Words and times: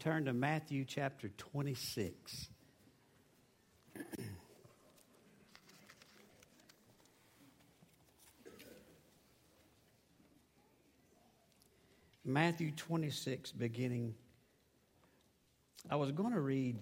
turn 0.00 0.24
to 0.24 0.32
Matthew 0.32 0.86
chapter 0.86 1.28
26. 1.28 2.48
Matthew 12.24 12.70
26, 12.72 13.52
beginning. 13.52 14.14
I 15.90 15.96
was 15.96 16.12
going 16.12 16.32
to 16.32 16.40
read 16.40 16.76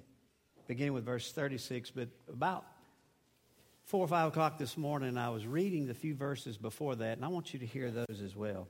beginning 0.67 0.93
with 0.93 1.05
verse 1.05 1.33
36, 1.33 1.91
but 1.91 2.09
about 2.33 2.67
four 3.85 4.05
or 4.05 4.09
five 4.09 4.29
o'clock 4.29 4.59
this 4.59 4.77
morning, 4.77 5.17
I 5.17 5.31
was 5.31 5.47
reading 5.47 5.87
the 5.87 5.95
few 5.95 6.15
verses 6.15 6.57
before 6.57 6.95
that, 6.97 7.17
and 7.17 7.25
I 7.25 7.29
want 7.29 7.53
you 7.53 7.61
to 7.61 7.67
hear 7.67 7.91
those 7.91 8.21
as 8.23 8.37
well. 8.37 8.69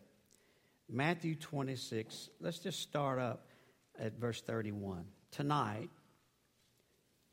Matthew 0.89 1.35
26, 1.35 2.31
let's 2.41 2.59
just 2.59 2.81
start 2.81 3.19
up 3.19 3.48
at 3.99 4.19
verse 4.19 4.41
31. 4.41 5.05
Tonight, 5.31 5.91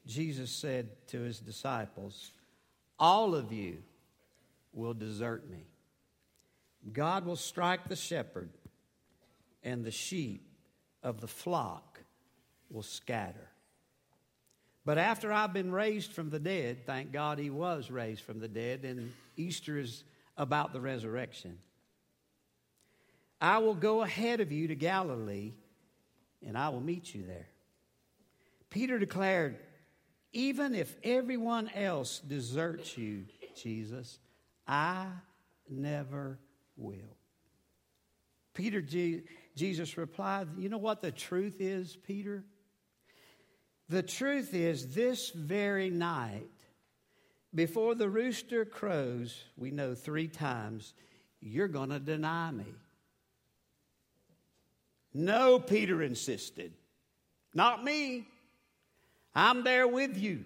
Jesus 0.06 0.52
said 0.52 0.90
to 1.08 1.22
his 1.22 1.40
disciples, 1.40 2.32
All 3.00 3.36
of 3.36 3.52
you 3.52 3.78
will 4.74 4.94
desert 4.94 5.50
me. 5.50 5.66
God 6.92 7.26
will 7.26 7.36
strike 7.36 7.88
the 7.88 7.96
shepherd 7.96 8.50
and 9.64 9.84
the 9.84 9.92
sheep 9.92 10.48
of 11.02 11.22
the 11.22 11.28
flock 11.28 12.00
will 12.70 12.84
scatter. 12.84 13.50
But 14.86 15.00
after 15.00 15.34
I've 15.34 15.54
been 15.54 15.72
raised 15.72 16.12
from 16.12 16.30
the 16.30 16.40
dead, 16.40 16.86
thank 16.86 17.12
God 17.12 17.40
he 17.40 17.50
was 17.50 17.90
raised 17.90 18.22
from 18.22 18.40
the 18.40 18.48
dead, 18.48 18.86
and 18.86 19.12
Easter 19.36 19.80
is 19.80 20.04
about 20.38 20.74
the 20.74 20.80
resurrection. 20.80 21.58
I 23.42 23.58
will 23.58 23.74
go 23.74 24.04
ahead 24.04 24.42
of 24.42 24.52
you 24.52 24.68
to 24.68 24.76
Galilee, 24.76 25.54
and 26.46 26.58
I 26.58 26.70
will 26.70 26.82
meet 26.82 27.14
you 27.14 27.24
there. 27.26 27.48
Peter 28.70 29.00
declared, 29.00 29.58
Even 30.34 30.76
if 30.76 30.96
everyone 31.04 31.70
else 31.74 32.20
deserts 32.20 32.98
you, 32.98 33.26
Jesus, 33.56 34.20
I 34.68 35.08
never 35.70 36.40
will. 36.78 37.18
Peter, 38.54 38.82
Jesus 39.56 39.98
replied, 39.98 40.48
You 40.58 40.70
know 40.70 40.78
what 40.78 41.02
the 41.02 41.12
truth 41.12 41.56
is, 41.60 41.96
Peter? 41.96 42.44
The 43.90 44.04
truth 44.04 44.54
is, 44.54 44.96
this 44.96 45.30
very 45.30 45.90
night, 45.90 46.50
before 47.54 47.96
the 47.96 48.10
rooster 48.10 48.66
crows, 48.66 49.44
we 49.56 49.72
know 49.72 49.94
three 49.94 50.28
times, 50.28 50.94
you're 51.40 51.68
going 51.68 51.90
to 51.90 52.00
deny 52.00 52.52
me. 52.52 52.66
No, 55.18 55.60
Peter 55.60 56.04
insisted. 56.04 56.74
Not 57.54 57.86
me. 57.86 58.28
I'm 59.34 59.64
there 59.64 59.88
with 59.88 60.18
you. 60.18 60.44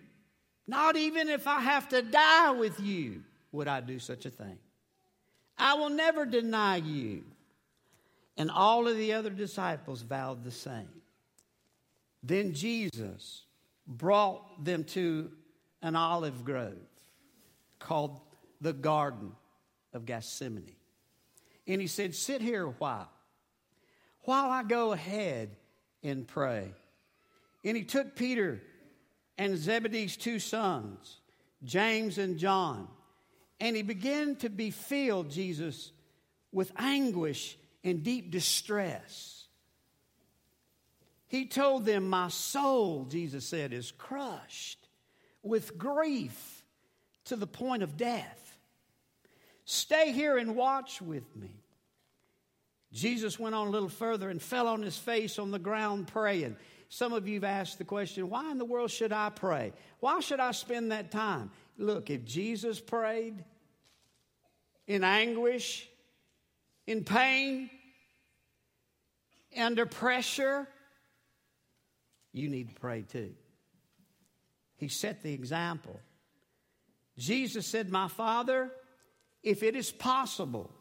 Not 0.67 0.95
even 0.95 1.27
if 1.27 1.47
I 1.47 1.59
have 1.59 1.89
to 1.89 2.03
die 2.03 2.51
with 2.51 2.79
you 2.79 3.23
would 3.51 3.67
I 3.67 3.81
do 3.81 3.97
such 3.97 4.27
a 4.27 4.29
thing. 4.29 4.59
I 5.57 5.73
will 5.73 5.89
never 5.89 6.23
deny 6.23 6.75
you. 6.75 7.23
And 8.37 8.51
all 8.51 8.87
of 8.87 8.95
the 8.95 9.13
other 9.13 9.31
disciples 9.31 10.03
vowed 10.03 10.43
the 10.43 10.51
same. 10.51 11.01
Then 12.21 12.53
Jesus 12.53 13.45
brought 13.87 14.63
them 14.63 14.83
to 14.83 15.31
an 15.81 15.95
olive 15.95 16.45
grove 16.45 16.77
called 17.79 18.19
the 18.61 18.73
Garden 18.73 19.31
of 19.93 20.05
Gethsemane. 20.05 20.75
And 21.65 21.81
he 21.81 21.87
said, 21.87 22.13
Sit 22.13 22.41
here 22.41 22.65
a 22.65 22.71
while, 22.71 23.09
while 24.29 24.51
I 24.51 24.61
go 24.61 24.91
ahead 24.91 25.55
and 26.03 26.27
pray. 26.27 26.71
And 27.65 27.75
he 27.75 27.83
took 27.83 28.15
Peter 28.15 28.61
and 29.39 29.57
Zebedee's 29.57 30.17
two 30.17 30.37
sons, 30.37 31.19
James 31.63 32.19
and 32.19 32.37
John, 32.37 32.87
and 33.59 33.75
he 33.75 33.81
began 33.81 34.35
to 34.35 34.49
be 34.51 34.69
filled, 34.69 35.31
Jesus, 35.31 35.91
with 36.51 36.71
anguish 36.77 37.57
and 37.83 38.03
deep 38.03 38.29
distress. 38.29 39.47
He 41.27 41.47
told 41.47 41.85
them, 41.85 42.07
My 42.07 42.27
soul, 42.27 43.05
Jesus 43.05 43.47
said, 43.47 43.73
is 43.73 43.91
crushed 43.91 44.89
with 45.41 45.75
grief 45.75 46.63
to 47.25 47.35
the 47.35 47.47
point 47.47 47.81
of 47.81 47.97
death. 47.97 48.59
Stay 49.65 50.11
here 50.11 50.37
and 50.37 50.55
watch 50.55 51.01
with 51.01 51.35
me. 51.35 51.63
Jesus 52.91 53.37
went 53.37 53.55
on 53.55 53.67
a 53.67 53.69
little 53.69 53.89
further 53.89 54.29
and 54.29 54.41
fell 54.41 54.67
on 54.67 54.81
his 54.81 54.97
face 54.97 55.37
on 55.37 55.51
the 55.51 55.59
ground 55.59 56.07
praying. 56.07 56.55
Some 56.89 57.13
of 57.13 57.27
you 57.27 57.35
have 57.35 57.43
asked 57.43 57.77
the 57.77 57.85
question, 57.85 58.29
why 58.29 58.49
in 58.49 58.57
the 58.57 58.65
world 58.65 58.89
should 58.89 59.13
I 59.13 59.29
pray? 59.29 59.73
Why 59.99 60.19
should 60.21 60.39
I 60.39 60.51
spend 60.51 60.91
that 60.91 61.11
time? 61.11 61.51
Look, 61.77 62.09
if 62.09 62.25
Jesus 62.25 62.79
prayed 62.79 63.43
in 64.87 65.03
anguish, 65.03 65.87
in 66.87 67.03
pain, 67.03 67.69
under 69.55 69.85
pressure, 69.85 70.67
you 72.33 72.49
need 72.49 72.69
to 72.69 72.75
pray 72.75 73.03
too. 73.03 73.33
He 74.77 74.87
set 74.87 75.21
the 75.21 75.33
example. 75.33 75.99
Jesus 77.17 77.67
said, 77.67 77.91
My 77.91 78.07
Father, 78.07 78.71
if 79.43 79.61
it 79.61 79.75
is 79.75 79.91
possible, 79.91 80.71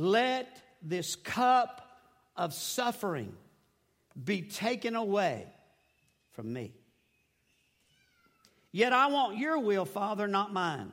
let 0.00 0.62
this 0.82 1.14
cup 1.14 1.86
of 2.36 2.54
suffering 2.54 3.34
be 4.22 4.42
taken 4.42 4.96
away 4.96 5.46
from 6.32 6.52
me. 6.52 6.72
Yet 8.72 8.92
I 8.92 9.08
want 9.08 9.36
your 9.36 9.58
will, 9.58 9.84
Father, 9.84 10.26
not 10.26 10.52
mine. 10.52 10.92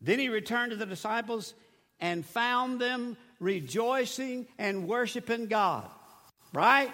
Then 0.00 0.18
he 0.18 0.28
returned 0.28 0.70
to 0.72 0.76
the 0.76 0.86
disciples 0.86 1.54
and 2.00 2.24
found 2.24 2.80
them 2.80 3.16
rejoicing 3.38 4.46
and 4.58 4.88
worshiping 4.88 5.46
God. 5.46 5.88
Right? 6.52 6.92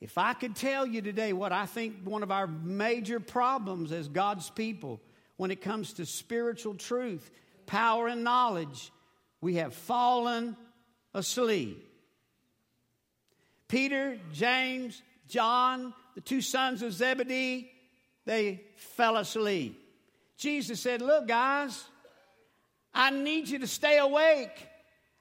If 0.00 0.18
I 0.18 0.34
could 0.34 0.54
tell 0.54 0.86
you 0.86 1.00
today 1.00 1.32
what 1.32 1.52
I 1.52 1.66
think 1.66 1.96
one 2.04 2.22
of 2.22 2.30
our 2.30 2.46
major 2.46 3.18
problems 3.20 3.90
as 3.92 4.08
God's 4.08 4.50
people 4.50 5.00
when 5.42 5.50
it 5.50 5.60
comes 5.60 5.94
to 5.94 6.06
spiritual 6.06 6.72
truth, 6.72 7.28
power, 7.66 8.06
and 8.06 8.22
knowledge, 8.22 8.92
we 9.40 9.56
have 9.56 9.74
fallen 9.74 10.56
asleep. 11.14 11.84
Peter, 13.66 14.20
James, 14.32 15.02
John, 15.26 15.94
the 16.14 16.20
two 16.20 16.42
sons 16.42 16.80
of 16.82 16.92
Zebedee, 16.92 17.72
they 18.24 18.62
fell 18.76 19.16
asleep. 19.16 19.84
Jesus 20.36 20.78
said, 20.78 21.02
Look, 21.02 21.26
guys, 21.26 21.86
I 22.94 23.10
need 23.10 23.48
you 23.48 23.58
to 23.58 23.66
stay 23.66 23.98
awake. 23.98 24.68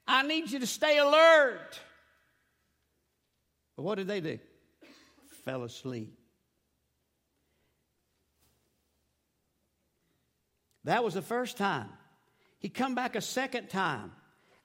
I 0.08 0.22
need 0.22 0.52
you 0.52 0.60
to 0.60 0.68
stay 0.68 1.00
alert. 1.00 1.80
But 3.76 3.82
what 3.82 3.96
did 3.96 4.06
they 4.06 4.22
do? 4.22 4.38
Fell 5.46 5.64
asleep. 5.64 6.16
That 10.84 11.04
was 11.04 11.14
the 11.14 11.22
first 11.22 11.58
time. 11.58 11.90
He 12.60 12.70
come 12.70 12.96
back 12.96 13.16
a 13.16 13.22
second 13.22 13.70
time 13.70 14.12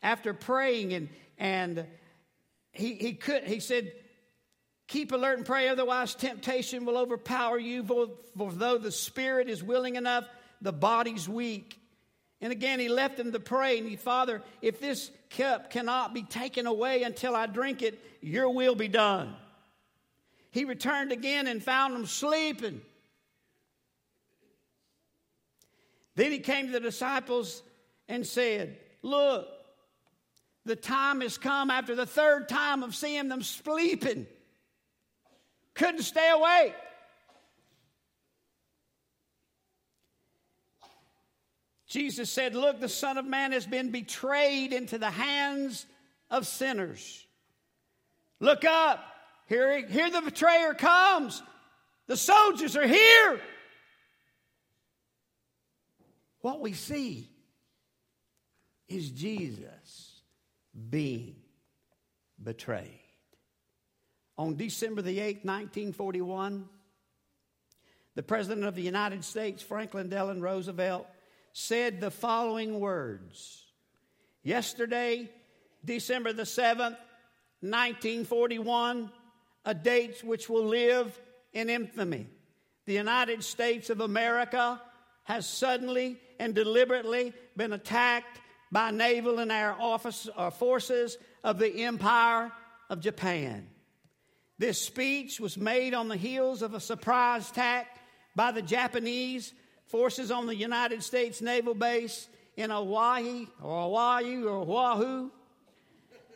after 0.03 0.34
praying 0.34 0.93
and 0.93 1.09
and 1.38 1.87
he 2.72 2.94
he 2.94 3.15
could 3.15 3.44
he 3.44 3.60
said 3.60 3.93
Keep 4.88 5.10
alert 5.10 5.38
and 5.38 5.47
pray, 5.47 5.69
otherwise, 5.69 6.15
temptation 6.15 6.84
will 6.84 6.97
overpower 6.97 7.59
you. 7.59 7.82
For, 7.82 8.09
for 8.37 8.53
though 8.53 8.78
the 8.78 8.93
spirit 8.93 9.49
is 9.49 9.62
willing 9.62 9.97
enough, 9.97 10.25
the 10.60 10.72
body's 10.72 11.28
weak. 11.28 11.81
And 12.41 12.53
again, 12.53 12.78
he 12.78 12.88
left 12.88 13.16
them 13.16 13.33
to 13.33 13.41
pray. 13.41 13.78
And 13.78 13.88
he, 13.88 13.97
Father, 13.97 14.43
if 14.62 14.81
this 14.81 15.10
cup 15.31 15.71
cannot 15.71 16.15
be 16.15 16.22
taken 16.22 16.66
away 16.66 17.03
until 17.03 17.34
I 17.34 17.47
drink 17.47 17.83
it, 17.83 17.98
your 18.21 18.51
will 18.51 18.77
be 18.77 18.89
done. 18.89 19.34
He 20.53 20.65
returned 20.65 21.10
again 21.10 21.48
and 21.48 21.62
found 21.62 21.95
them 21.95 22.07
sleeping. 22.07 22.80
Then 26.16 26.33
he 26.33 26.41
came 26.41 26.66
to 26.66 26.72
the 26.72 26.80
disciples 26.80 27.63
and 28.09 28.27
said, 28.27 28.77
Look, 29.03 29.47
the 30.65 30.77
time 30.77 31.21
has 31.21 31.39
come 31.39 31.71
after 31.71 31.95
the 31.95 32.07
third 32.07 32.48
time 32.48 32.83
of 32.83 32.97
seeing 32.97 33.28
them 33.28 33.42
sleeping 33.42 34.27
couldn't 35.77 36.03
stay 36.03 36.30
awake. 36.30 36.74
Jesus 41.86 42.30
said, 42.30 42.54
Look, 42.54 42.80
the 42.80 42.89
Son 42.89 43.16
of 43.16 43.24
Man 43.24 43.53
has 43.53 43.66
been 43.66 43.91
betrayed 43.91 44.72
into 44.72 44.98
the 44.98 45.10
hands 45.10 45.86
of 46.30 46.47
sinners. 46.47 47.24
Look 48.41 48.65
up. 48.65 49.04
Here, 49.48 49.86
here 49.86 50.10
the 50.10 50.22
betrayer 50.22 50.74
comes. 50.74 51.42
The 52.09 52.16
soldiers 52.16 52.77
are 52.77 52.86
here. 52.86 53.41
What 56.47 56.60
we 56.60 56.75
see 56.75 57.28
is 58.89 59.10
Jesus 59.10 60.22
being 60.89 61.34
betrayed. 62.41 63.01
On 64.39 64.54
December 64.54 65.03
the 65.03 65.19
8th, 65.19 65.45
1941, 65.45 66.69
the 68.15 68.22
President 68.22 68.65
of 68.65 68.77
the 68.77 68.83
United 68.83 69.25
States, 69.25 69.60
Franklin 69.60 70.09
Delano 70.09 70.39
Roosevelt, 70.39 71.09
said 71.53 72.01
the 72.01 72.13
following 72.13 72.78
words 72.78 73.65
Yesterday, 74.45 75.28
December 75.84 76.33
the 76.33 76.45
7th, 76.45 76.97
1941, 77.59 79.10
a 79.65 79.75
date 79.75 80.22
which 80.22 80.48
will 80.48 80.66
live 80.66 81.21
in 81.53 81.69
infamy. 81.69 82.28
The 82.84 82.95
United 82.95 83.43
States 83.43 83.91
of 83.91 84.01
America 84.01 84.81
has 85.25 85.45
suddenly 85.45 86.21
and 86.38 86.54
deliberately 86.54 87.33
been 87.56 87.72
attacked 87.72 88.41
by 88.72 88.91
naval 88.91 89.38
and 89.38 89.53
air 89.53 89.74
office, 89.78 90.28
uh, 90.36 90.50
forces 90.50 91.18
of 91.44 91.59
the 91.59 91.84
Empire 91.84 92.53
of 92.91 93.00
Japan. 93.00 93.68
This 94.59 94.80
speech 94.80 95.38
was 95.38 95.56
made 95.56 95.94
on 95.94 96.09
the 96.09 96.16
heels 96.16 96.62
of 96.62 96.74
a 96.74 96.80
surprise 96.80 97.50
attack 97.50 97.86
by 98.34 98.53
the 98.53 98.62
Japanese 98.62 99.53
forces 99.86 100.30
on 100.30 100.47
the 100.47 100.56
United 100.56 101.03
States 101.03 101.41
naval 101.41 101.74
base 101.74 102.28
in 102.56 102.71
Hawaii 102.71 103.47
or 103.62 103.83
Hawaii 103.83 104.42
or 104.42 104.59
Oahu, 104.59 105.30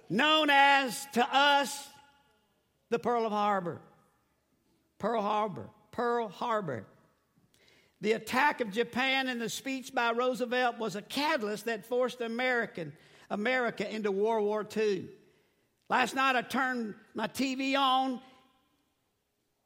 known 0.09 0.51
as 0.51 1.07
to 1.15 1.27
us 1.35 1.89
the 2.91 2.99
Pearl 2.99 3.27
of 3.27 3.33
Harbor. 3.33 3.81
Pearl 4.99 5.23
Harbor. 5.23 5.71
Pearl 5.93 6.29
Harbor. 6.29 6.85
The 8.01 8.13
attack 8.13 8.61
of 8.61 8.71
Japan 8.71 9.29
and 9.29 9.41
the 9.41 9.49
speech 9.49 9.95
by 9.95 10.13
Roosevelt 10.13 10.79
was 10.79 10.97
a 10.97 11.03
catalyst 11.03 11.67
that 11.67 11.85
forced 11.85 12.21
American, 12.21 12.93
America 13.29 13.89
into 13.89 14.11
World 14.11 14.47
War 14.47 14.67
II. 14.77 15.07
Last 15.89 16.15
night 16.15 16.37
I 16.37 16.43
turned 16.43 16.95
my 17.15 17.27
TV 17.27 17.77
on. 17.77 18.21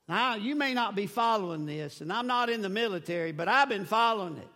Now, 0.08 0.34
you 0.34 0.54
may 0.54 0.74
not 0.74 0.94
be 0.94 1.06
following 1.06 1.64
this, 1.64 2.00
and 2.00 2.12
I'm 2.12 2.26
not 2.26 2.50
in 2.50 2.60
the 2.60 2.68
military, 2.68 3.32
but 3.32 3.48
I've 3.48 3.68
been 3.68 3.86
following 3.86 4.36
it. 4.36 4.48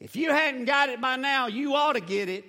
If 0.00 0.16
you 0.16 0.30
hadn't 0.30 0.64
got 0.64 0.88
it 0.88 1.00
by 1.00 1.16
now, 1.16 1.46
you 1.46 1.74
ought 1.74 1.92
to 1.92 2.00
get 2.00 2.28
it. 2.28 2.44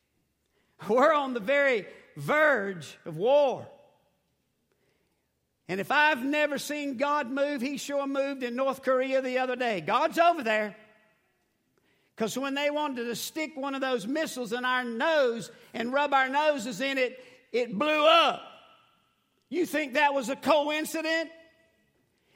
We're 0.88 1.12
on 1.12 1.34
the 1.34 1.40
very 1.40 1.86
verge 2.16 2.96
of 3.04 3.16
war. 3.16 3.66
And 5.70 5.80
if 5.80 5.92
I've 5.92 6.24
never 6.24 6.58
seen 6.58 6.96
God 6.96 7.30
move, 7.30 7.60
He 7.60 7.76
sure 7.76 8.04
moved 8.04 8.42
in 8.42 8.56
North 8.56 8.82
Korea 8.82 9.22
the 9.22 9.38
other 9.38 9.54
day. 9.54 9.80
God's 9.80 10.18
over 10.18 10.42
there. 10.42 10.74
Because 12.16 12.36
when 12.36 12.54
they 12.54 12.70
wanted 12.70 13.04
to 13.04 13.14
stick 13.14 13.52
one 13.54 13.76
of 13.76 13.80
those 13.80 14.04
missiles 14.04 14.52
in 14.52 14.64
our 14.64 14.82
nose 14.82 15.48
and 15.72 15.92
rub 15.92 16.12
our 16.12 16.28
noses 16.28 16.80
in 16.80 16.98
it, 16.98 17.22
it 17.52 17.78
blew 17.78 18.04
up. 18.04 18.42
You 19.48 19.64
think 19.64 19.94
that 19.94 20.12
was 20.12 20.28
a 20.28 20.34
coincidence? 20.34 21.30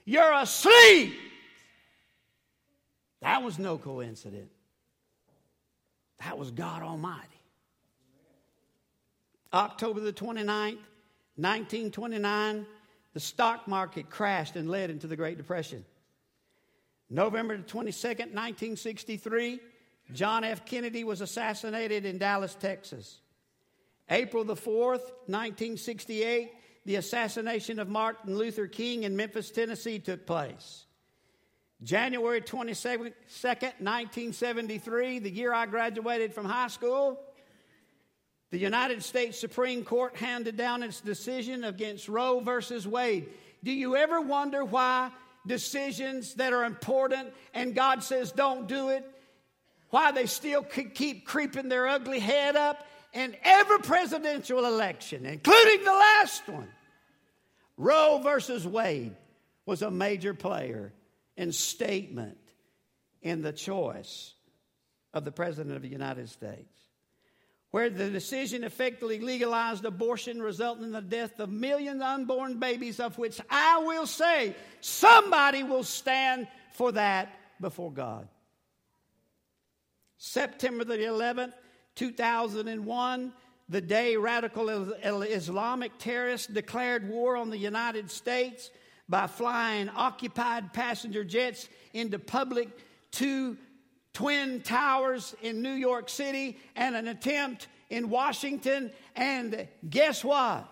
You're 0.05 0.33
asleep. 0.35 1.15
That 3.21 3.43
was 3.43 3.59
no 3.59 3.79
coincidence. 3.79 4.53
That 6.21 6.39
was 6.39 6.53
God 6.53 6.85
Almighty. 6.85 7.27
October 9.53 9.99
the 9.99 10.13
29th, 10.13 10.79
1929, 11.35 12.67
the 13.15 13.21
stock 13.21 13.67
market 13.67 14.11
crashed 14.11 14.57
and 14.57 14.69
led 14.69 14.91
into 14.91 15.07
the 15.07 15.17
Great 15.17 15.39
Depression. 15.39 15.85
November 17.09 17.57
the 17.57 17.63
22nd, 17.63 18.35
1963, 18.35 19.61
John 20.13 20.45
F. 20.45 20.67
Kennedy 20.67 21.05
was 21.05 21.21
assassinated 21.21 22.05
in 22.05 22.19
Dallas, 22.19 22.55
Texas. 22.55 23.21
April 24.11 24.45
the 24.45 24.57
4th, 24.57 25.07
1968, 25.27 26.53
the 26.85 26.97
assassination 26.97 27.79
of 27.79 27.89
Martin 27.89 28.37
Luther 28.37 28.67
King 28.67 29.05
in 29.05 29.17
Memphis, 29.17 29.51
Tennessee 29.51 29.99
took 29.99 30.27
place. 30.27 30.85
January 31.83 32.41
22nd, 32.41 33.13
1973, 33.43 35.19
the 35.21 35.31
year 35.31 35.53
I 35.53 35.67
graduated 35.67 36.35
from 36.35 36.47
high 36.47 36.69
school, 36.69 37.21
the 38.55 38.61
United 38.61 39.03
States 39.03 39.37
Supreme 39.37 39.83
Court 39.83 40.15
handed 40.15 40.57
down 40.57 40.85
its 40.85 41.01
decision 41.01 41.65
against 41.65 42.09
Roe 42.09 42.39
versus 42.39 42.87
Wade. 42.87 43.29
Do 43.65 43.73
you 43.73 43.97
ever 43.97 44.21
wonder 44.21 44.65
why 44.65 45.11
decisions 45.45 46.35
that 46.35 46.53
are 46.53 46.65
important 46.65 47.33
and 47.53 47.75
God 47.75 48.05
says 48.05 48.31
don't 48.31 48.69
do 48.69 48.91
it, 48.91 49.05
why 49.91 50.13
they 50.13 50.27
still 50.27 50.63
keep 50.63 51.27
creeping 51.27 51.69
their 51.69 51.89
ugly 51.89 52.21
head 52.21 52.55
up 52.55 52.87
in 53.13 53.35
every 53.43 53.81
presidential 53.81 54.65
election, 54.65 55.27
including 55.27 55.83
the 55.83 55.91
last 55.91 56.49
one? 56.49 56.69
Roe 57.77 58.21
versus 58.23 58.65
Wade 58.65 59.17
was 59.67 59.83
a 59.83 59.91
major 59.91 60.33
player 60.33 60.93
and 61.37 61.53
statement 61.53 62.39
in 63.21 63.43
the 63.43 63.53
choice 63.53 64.33
of 65.13 65.25
the 65.25 65.33
President 65.33 65.75
of 65.75 65.83
the 65.83 65.89
United 65.89 66.29
States. 66.29 66.74
Where 67.75 67.91
the 67.91 68.09
decision 68.09 68.63
effectively 68.63 69.19
legalized 69.19 69.85
abortion, 69.85 70.41
resulting 70.41 70.85
in 70.85 70.93
the 70.93 71.01
death 71.01 71.41
of 71.41 71.51
millions 71.51 72.03
of 72.03 72.07
unborn 72.07 72.61
babies, 72.61 73.01
of 73.01 73.19
which 73.19 73.41
I 73.51 73.79
will 73.79 74.07
say 74.07 74.55
somebody 74.81 75.65
will 75.65 75.83
stand 75.83 76.47
for 76.75 76.93
that 76.93 77.37
before 77.61 77.91
God. 77.91 78.29
September 80.19 80.85
the 80.85 80.99
11th, 80.99 81.53
2001, 81.97 83.33
the 83.69 83.81
day 83.81 84.15
radical 84.15 84.69
Islamic 85.03 85.99
terrorists 85.99 86.47
declared 86.47 87.09
war 87.09 87.37
on 87.37 87.51
the 87.51 87.59
United 87.59 88.09
States 88.09 88.71
by 89.09 89.27
flying 89.27 89.89
occupied 89.89 90.73
passenger 90.73 91.25
jets 91.25 91.69
into 91.93 92.21
public 92.21 92.69
two 93.11 93.57
twin 94.15 94.63
towers 94.63 95.35
in 95.43 95.61
New 95.61 95.75
York 95.75 96.09
City 96.09 96.59
and 96.75 96.97
an 96.97 97.09
attempt 97.09 97.69
in 97.91 98.09
Washington. 98.09 98.91
And 99.15 99.69
guess 99.89 100.25
what? 100.25 100.67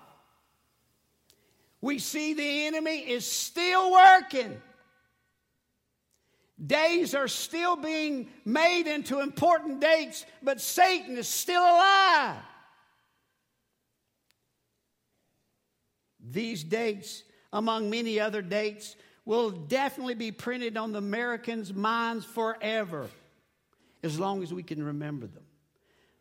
We 1.83 1.99
see 1.99 2.33
the 2.33 2.67
enemy 2.67 2.99
is 3.01 3.31
still 3.31 3.93
working. 3.93 4.61
Days 6.65 7.15
are 7.15 7.29
still 7.29 7.77
being 7.77 8.29
made 8.45 8.87
into 8.87 9.21
important 9.21 9.81
dates, 9.81 10.25
but 10.43 10.61
Satan 10.61 11.19
is 11.19 11.29
still 11.29 11.63
alive. 11.63 12.37
These 16.25 16.65
dates 16.65 17.25
among 17.53 17.91
many 17.91 18.19
other 18.19 18.43
dates, 18.43 18.97
will 19.25 19.51
definitely 19.51 20.15
be 20.15 20.33
printed 20.33 20.77
on 20.77 20.93
the 20.93 20.99
Americans' 20.99 21.73
minds 21.73 22.25
forever, 22.25 23.09
as 24.03 24.19
long 24.19 24.43
as 24.43 24.53
we 24.53 24.63
can 24.63 24.83
remember 24.83 25.27
them. 25.27 25.45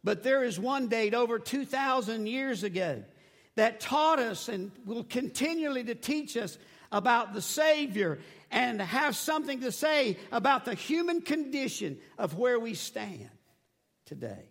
But 0.04 0.24
there 0.24 0.44
is 0.44 0.60
one 0.60 0.88
date 0.88 1.14
over 1.14 1.40
2,000 1.40 2.26
years 2.26 2.64
ago 2.64 3.04
that 3.56 3.80
taught 3.80 4.20
us 4.20 4.50
and 4.50 4.72
will 4.86 5.04
continually 5.04 5.84
to 5.84 5.96
teach 5.96 6.38
us 6.38 6.58
about 6.92 7.34
the 7.34 7.42
Savior 7.42 8.20
and 8.50 8.82
have 8.82 9.16
something 9.16 9.62
to 9.62 9.72
say 9.72 10.18
about 10.32 10.66
the 10.66 10.74
human 10.74 11.22
condition 11.22 11.98
of 12.18 12.38
where 12.38 12.60
we 12.60 12.74
stand 12.74 13.30
today. 14.06 14.50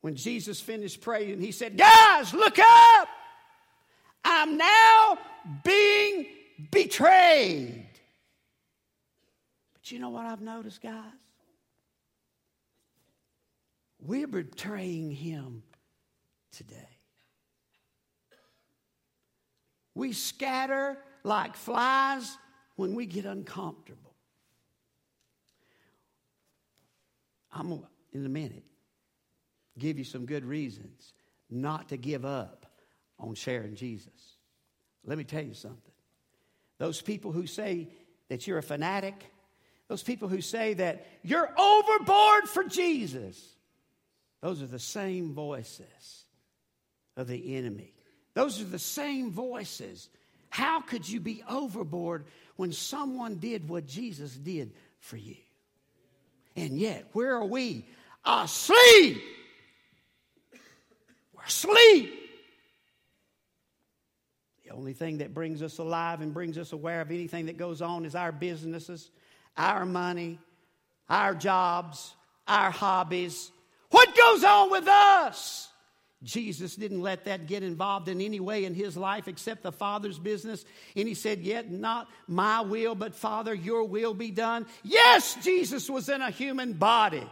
When 0.00 0.16
Jesus 0.16 0.60
finished 0.60 1.00
praying, 1.00 1.40
he 1.40 1.52
said, 1.52 1.78
Guys, 1.78 2.34
look 2.34 2.58
up! 2.58 3.08
I'm 4.24 4.56
now 4.56 5.18
being 5.64 6.26
betrayed. 6.70 7.88
But 9.72 9.90
you 9.90 9.98
know 9.98 10.10
what 10.10 10.26
I've 10.26 10.40
noticed, 10.40 10.82
guys? 10.82 11.12
We're 14.04 14.26
betraying 14.26 15.10
him 15.10 15.62
today. 16.50 16.98
We 19.94 20.12
scatter 20.12 20.98
like 21.22 21.56
flies 21.56 22.36
when 22.76 22.94
we 22.94 23.06
get 23.06 23.24
uncomfortable. 23.24 24.14
I'm 27.52 27.82
in 28.12 28.24
a 28.24 28.28
minute 28.28 28.64
give 29.78 29.98
you 29.98 30.04
some 30.04 30.26
good 30.26 30.44
reasons 30.44 31.14
not 31.50 31.88
to 31.90 31.96
give 31.96 32.24
up 32.24 32.66
on 33.18 33.34
sharing 33.34 33.74
Jesus. 33.74 34.36
Let 35.04 35.18
me 35.18 35.24
tell 35.24 35.42
you 35.42 35.54
something. 35.54 35.92
Those 36.78 37.00
people 37.00 37.32
who 37.32 37.46
say 37.46 37.88
that 38.28 38.46
you're 38.46 38.58
a 38.58 38.62
fanatic, 38.62 39.24
those 39.88 40.02
people 40.02 40.28
who 40.28 40.40
say 40.40 40.74
that 40.74 41.06
you're 41.22 41.48
overboard 41.58 42.48
for 42.48 42.64
Jesus, 42.64 43.56
those 44.42 44.60
are 44.60 44.66
the 44.66 44.78
same 44.78 45.32
voices 45.32 46.24
of 47.16 47.28
the 47.28 47.56
enemy. 47.56 47.94
Those 48.34 48.60
are 48.60 48.64
the 48.64 48.78
same 48.78 49.30
voices. 49.30 50.08
How 50.50 50.80
could 50.80 51.08
you 51.08 51.20
be 51.20 51.44
overboard 51.48 52.26
when 52.56 52.72
someone 52.72 53.36
did 53.36 53.68
what 53.68 53.86
Jesus 53.86 54.34
did 54.34 54.72
for 54.98 55.16
you? 55.16 55.36
And 56.56 56.76
yet, 56.78 57.06
where 57.12 57.36
are 57.36 57.44
we? 57.44 57.86
Asleep 58.24 59.22
We're 61.34 61.44
asleep! 61.44 62.18
The 64.64 64.70
only 64.70 64.92
thing 64.92 65.18
that 65.18 65.34
brings 65.34 65.62
us 65.62 65.78
alive 65.78 66.20
and 66.20 66.34
brings 66.34 66.58
us 66.58 66.72
aware 66.72 67.00
of 67.00 67.10
anything 67.10 67.46
that 67.46 67.56
goes 67.56 67.80
on 67.80 68.04
is 68.04 68.14
our 68.16 68.32
businesses, 68.32 69.10
our 69.56 69.86
money, 69.86 70.40
our 71.08 71.34
jobs, 71.34 72.14
our 72.48 72.70
hobbies. 72.70 73.51
What 73.92 74.16
goes 74.16 74.42
on 74.42 74.70
with 74.70 74.88
us? 74.88 75.68
Jesus 76.22 76.76
didn't 76.76 77.02
let 77.02 77.24
that 77.24 77.46
get 77.46 77.62
involved 77.62 78.08
in 78.08 78.20
any 78.20 78.40
way 78.40 78.64
in 78.64 78.74
his 78.74 78.96
life 78.96 79.26
except 79.26 79.62
the 79.62 79.72
Father's 79.72 80.18
business. 80.18 80.64
And 80.96 81.06
he 81.06 81.14
said, 81.14 81.40
Yet 81.40 81.70
not 81.70 82.08
my 82.28 82.60
will, 82.62 82.94
but 82.94 83.14
Father, 83.14 83.52
your 83.52 83.84
will 83.84 84.14
be 84.14 84.30
done. 84.30 84.66
Yes, 84.82 85.36
Jesus 85.42 85.90
was 85.90 86.08
in 86.08 86.22
a 86.22 86.30
human 86.30 86.74
body. 86.74 87.28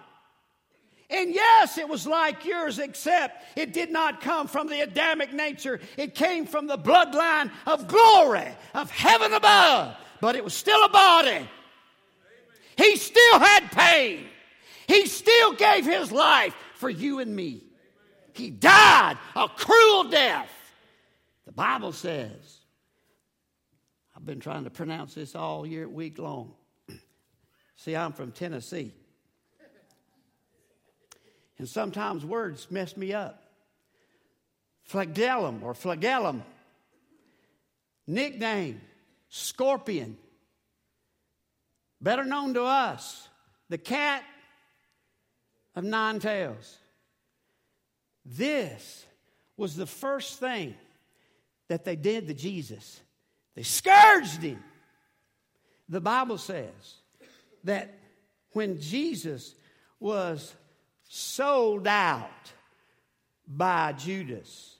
And 1.09 1.35
yes, 1.35 1.79
it 1.79 1.89
was 1.89 2.07
like 2.07 2.45
yours, 2.45 2.79
except 2.79 3.43
it 3.57 3.73
did 3.73 3.91
not 3.91 4.21
come 4.21 4.47
from 4.47 4.69
the 4.69 4.81
Adamic 4.81 5.33
nature. 5.33 5.81
It 5.97 6.15
came 6.15 6.47
from 6.47 6.67
the 6.67 6.79
bloodline 6.79 7.51
of 7.67 7.89
glory, 7.89 8.49
of 8.75 8.91
heaven 8.91 9.33
above. 9.33 9.97
But 10.21 10.37
it 10.37 10.45
was 10.45 10.55
still 10.55 10.85
a 10.85 10.89
body. 10.89 11.49
He 12.77 12.97
still 12.97 13.39
had 13.39 13.73
pain. 13.73 14.27
He 14.91 15.07
still 15.07 15.53
gave 15.53 15.87
his 15.87 16.11
life 16.11 16.53
for 16.75 16.91
you 16.91 17.21
and 17.21 17.37
me. 17.37 17.63
He 18.33 18.51
died 18.51 19.19
a 19.37 19.47
cruel 19.49 20.11
death. 20.11 20.51
The 21.47 21.53
Bible 21.53 21.93
says, 21.93 22.59
I've 24.17 24.27
been 24.27 24.41
trying 24.41 24.65
to 24.65 24.71
pronounce 24.71 25.15
this 25.15 25.37
all 25.37 25.65
year, 25.65 25.89
week 25.89 26.19
long. 26.19 26.55
See, 27.77 27.95
I'm 27.95 28.13
from 28.13 28.33
Tennessee. 28.33 28.93
And 31.57 31.69
sometimes 31.69 32.25
words 32.25 32.69
mess 32.69 32.97
me 32.97 33.13
up. 33.13 33.45
Flagellum 34.83 35.63
or 35.63 35.73
flagellum. 35.73 36.43
Nickname, 38.09 38.81
scorpion. 39.29 40.19
Better 42.01 42.25
known 42.25 42.55
to 42.55 42.65
us, 42.65 43.29
the 43.69 43.79
cat 43.79 44.25
of 45.75 45.85
nine 45.85 46.19
tails. 46.19 46.79
This 48.25 49.05
was 49.57 49.77
the 49.77 49.87
first 49.87 50.41
thing 50.41 50.75
that 51.69 51.85
they 51.85 51.97
did 51.97 52.27
to 52.29 52.35
Jesus. 52.35 53.01
They 53.55 53.63
scourged 53.63 54.43
him. 54.43 54.63
The 55.89 56.01
Bible 56.01 56.39
says 56.39 57.01
that 57.65 57.99
when 58.53 58.81
Jesus 58.81 59.55
was 59.99 60.55
sold 61.05 61.87
out 61.87 62.53
by 63.47 63.93
Judas 63.93 64.77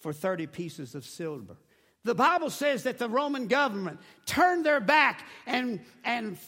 for 0.00 0.12
30 0.12 0.46
pieces 0.46 0.94
of 0.94 1.04
silver, 1.04 1.56
the 2.04 2.14
Bible 2.14 2.50
says 2.50 2.84
that 2.84 2.98
the 2.98 3.08
Roman 3.08 3.46
government 3.46 4.00
turned 4.24 4.64
their 4.64 4.80
back 4.80 5.26
and, 5.46 5.80
and 6.04 6.38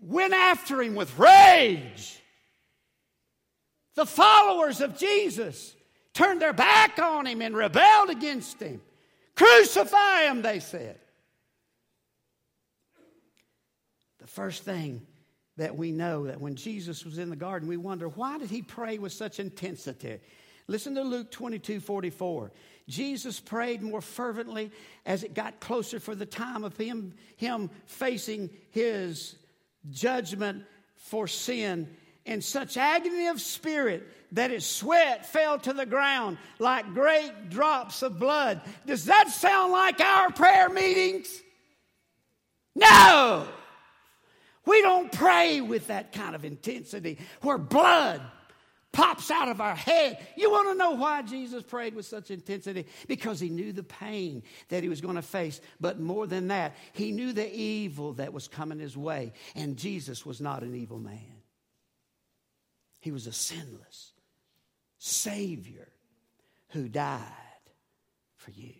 went 0.00 0.32
after 0.32 0.82
him 0.82 0.94
with 0.94 1.18
rage. 1.18 2.20
The 3.94 4.06
followers 4.06 4.80
of 4.80 4.98
Jesus 4.98 5.74
turned 6.12 6.40
their 6.40 6.52
back 6.52 6.98
on 6.98 7.26
him 7.26 7.42
and 7.42 7.56
rebelled 7.56 8.10
against 8.10 8.60
him. 8.60 8.80
Crucify 9.36 10.22
him, 10.22 10.42
they 10.42 10.60
said. 10.60 10.98
The 14.18 14.26
first 14.26 14.64
thing 14.64 15.02
that 15.56 15.76
we 15.76 15.92
know 15.92 16.26
that 16.26 16.40
when 16.40 16.56
Jesus 16.56 17.04
was 17.04 17.18
in 17.18 17.30
the 17.30 17.36
garden, 17.36 17.68
we 17.68 17.76
wonder 17.76 18.08
why 18.08 18.38
did 18.38 18.50
he 18.50 18.62
pray 18.62 18.98
with 18.98 19.12
such 19.12 19.38
intensity? 19.38 20.18
Listen 20.66 20.94
to 20.94 21.02
Luke 21.02 21.30
22 21.30 21.80
44. 21.80 22.50
Jesus 22.88 23.40
prayed 23.40 23.82
more 23.82 24.00
fervently 24.00 24.70
as 25.06 25.22
it 25.22 25.34
got 25.34 25.60
closer 25.60 26.00
for 26.00 26.14
the 26.14 26.26
time 26.26 26.64
of 26.64 26.76
him, 26.76 27.14
him 27.36 27.70
facing 27.86 28.50
his 28.70 29.36
judgment 29.90 30.64
for 30.96 31.26
sin 31.26 31.88
in 32.24 32.40
such 32.40 32.76
agony 32.76 33.28
of 33.28 33.40
spirit 33.40 34.06
that 34.32 34.50
his 34.50 34.66
sweat 34.66 35.26
fell 35.26 35.58
to 35.58 35.72
the 35.72 35.86
ground 35.86 36.38
like 36.58 36.92
great 36.94 37.50
drops 37.50 38.02
of 38.02 38.18
blood. 38.18 38.60
Does 38.86 39.06
that 39.06 39.28
sound 39.28 39.72
like 39.72 40.00
our 40.00 40.30
prayer 40.32 40.68
meetings? 40.68 41.28
No! 42.74 43.46
We 44.66 44.80
don't 44.82 45.12
pray 45.12 45.60
with 45.60 45.88
that 45.88 46.12
kind 46.12 46.34
of 46.34 46.44
intensity 46.44 47.18
where 47.42 47.58
blood 47.58 48.22
pops 48.92 49.30
out 49.30 49.48
of 49.48 49.60
our 49.60 49.74
head. 49.74 50.24
You 50.36 50.50
want 50.50 50.70
to 50.70 50.78
know 50.78 50.92
why 50.92 51.22
Jesus 51.22 51.62
prayed 51.62 51.94
with 51.94 52.06
such 52.06 52.30
intensity? 52.30 52.86
Because 53.06 53.40
he 53.40 53.50
knew 53.50 53.72
the 53.72 53.82
pain 53.82 54.42
that 54.68 54.82
he 54.82 54.88
was 54.88 55.00
going 55.00 55.16
to 55.16 55.22
face. 55.22 55.60
But 55.80 56.00
more 56.00 56.26
than 56.26 56.48
that, 56.48 56.74
he 56.92 57.12
knew 57.12 57.32
the 57.32 57.52
evil 57.54 58.14
that 58.14 58.32
was 58.32 58.48
coming 58.48 58.78
his 58.78 58.96
way. 58.96 59.32
And 59.54 59.76
Jesus 59.76 60.24
was 60.24 60.40
not 60.40 60.62
an 60.62 60.74
evil 60.74 60.98
man. 60.98 61.33
He 63.04 63.12
was 63.12 63.26
a 63.26 63.34
sinless 63.34 64.14
Savior 64.96 65.88
who 66.70 66.88
died 66.88 67.20
for 68.38 68.50
you. 68.50 68.72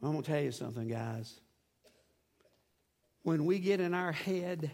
I'm 0.00 0.12
going 0.12 0.22
to 0.22 0.30
tell 0.30 0.40
you 0.40 0.52
something, 0.52 0.86
guys. 0.86 1.40
When 3.24 3.44
we 3.44 3.58
get 3.58 3.80
in 3.80 3.92
our 3.92 4.12
head 4.12 4.70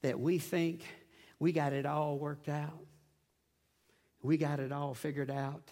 that 0.00 0.18
we 0.18 0.38
think 0.38 0.80
we 1.38 1.52
got 1.52 1.74
it 1.74 1.84
all 1.84 2.16
worked 2.16 2.48
out, 2.48 2.86
we 4.22 4.38
got 4.38 4.60
it 4.60 4.72
all 4.72 4.94
figured 4.94 5.30
out, 5.30 5.68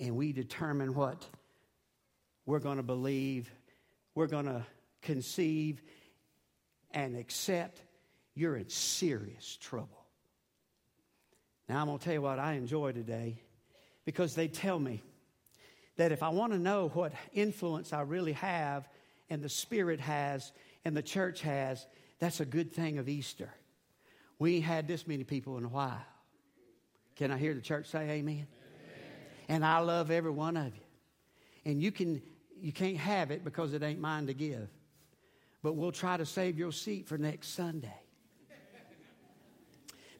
and 0.00 0.16
we 0.16 0.32
determine 0.32 0.92
what 0.92 1.24
we're 2.46 2.58
going 2.58 2.78
to 2.78 2.82
believe, 2.82 3.48
we're 4.16 4.26
going 4.26 4.46
to 4.46 4.66
conceive 5.02 5.80
and 6.90 7.16
accept 7.16 7.80
you're 8.34 8.56
in 8.56 8.68
serious 8.68 9.56
trouble. 9.60 10.04
Now, 11.68 11.80
I'm 11.80 11.86
going 11.86 11.98
to 11.98 12.04
tell 12.04 12.14
you 12.14 12.22
what 12.22 12.38
I 12.38 12.54
enjoy 12.54 12.92
today 12.92 13.40
because 14.04 14.34
they 14.34 14.48
tell 14.48 14.78
me 14.78 15.02
that 15.96 16.12
if 16.12 16.22
I 16.22 16.30
want 16.30 16.52
to 16.52 16.58
know 16.58 16.88
what 16.94 17.12
influence 17.32 17.92
I 17.92 18.00
really 18.00 18.32
have 18.32 18.88
and 19.28 19.42
the 19.42 19.48
Spirit 19.48 20.00
has 20.00 20.52
and 20.84 20.96
the 20.96 21.02
church 21.02 21.42
has, 21.42 21.86
that's 22.18 22.40
a 22.40 22.44
good 22.44 22.72
thing 22.72 22.98
of 22.98 23.08
Easter. 23.08 23.52
We 24.38 24.56
ain't 24.56 24.64
had 24.64 24.88
this 24.88 25.06
many 25.06 25.24
people 25.24 25.58
in 25.58 25.64
a 25.64 25.68
while. 25.68 26.04
Can 27.16 27.30
I 27.30 27.36
hear 27.36 27.54
the 27.54 27.60
church 27.60 27.86
say 27.86 28.08
amen? 28.10 28.34
amen? 28.34 28.46
And 29.48 29.64
I 29.64 29.78
love 29.80 30.10
every 30.10 30.30
one 30.30 30.56
of 30.56 30.74
you. 30.74 30.82
And 31.64 31.82
you 31.82 31.92
can 31.92 32.22
you 32.60 32.72
can't 32.72 32.96
have 32.96 33.30
it 33.30 33.44
because 33.44 33.74
it 33.74 33.82
ain't 33.82 34.00
mine 34.00 34.26
to 34.26 34.34
give. 34.34 34.68
But 35.62 35.74
we'll 35.74 35.92
try 35.92 36.16
to 36.16 36.26
save 36.26 36.58
your 36.58 36.72
seat 36.72 37.06
for 37.06 37.16
next 37.16 37.54
Sunday 37.54 38.00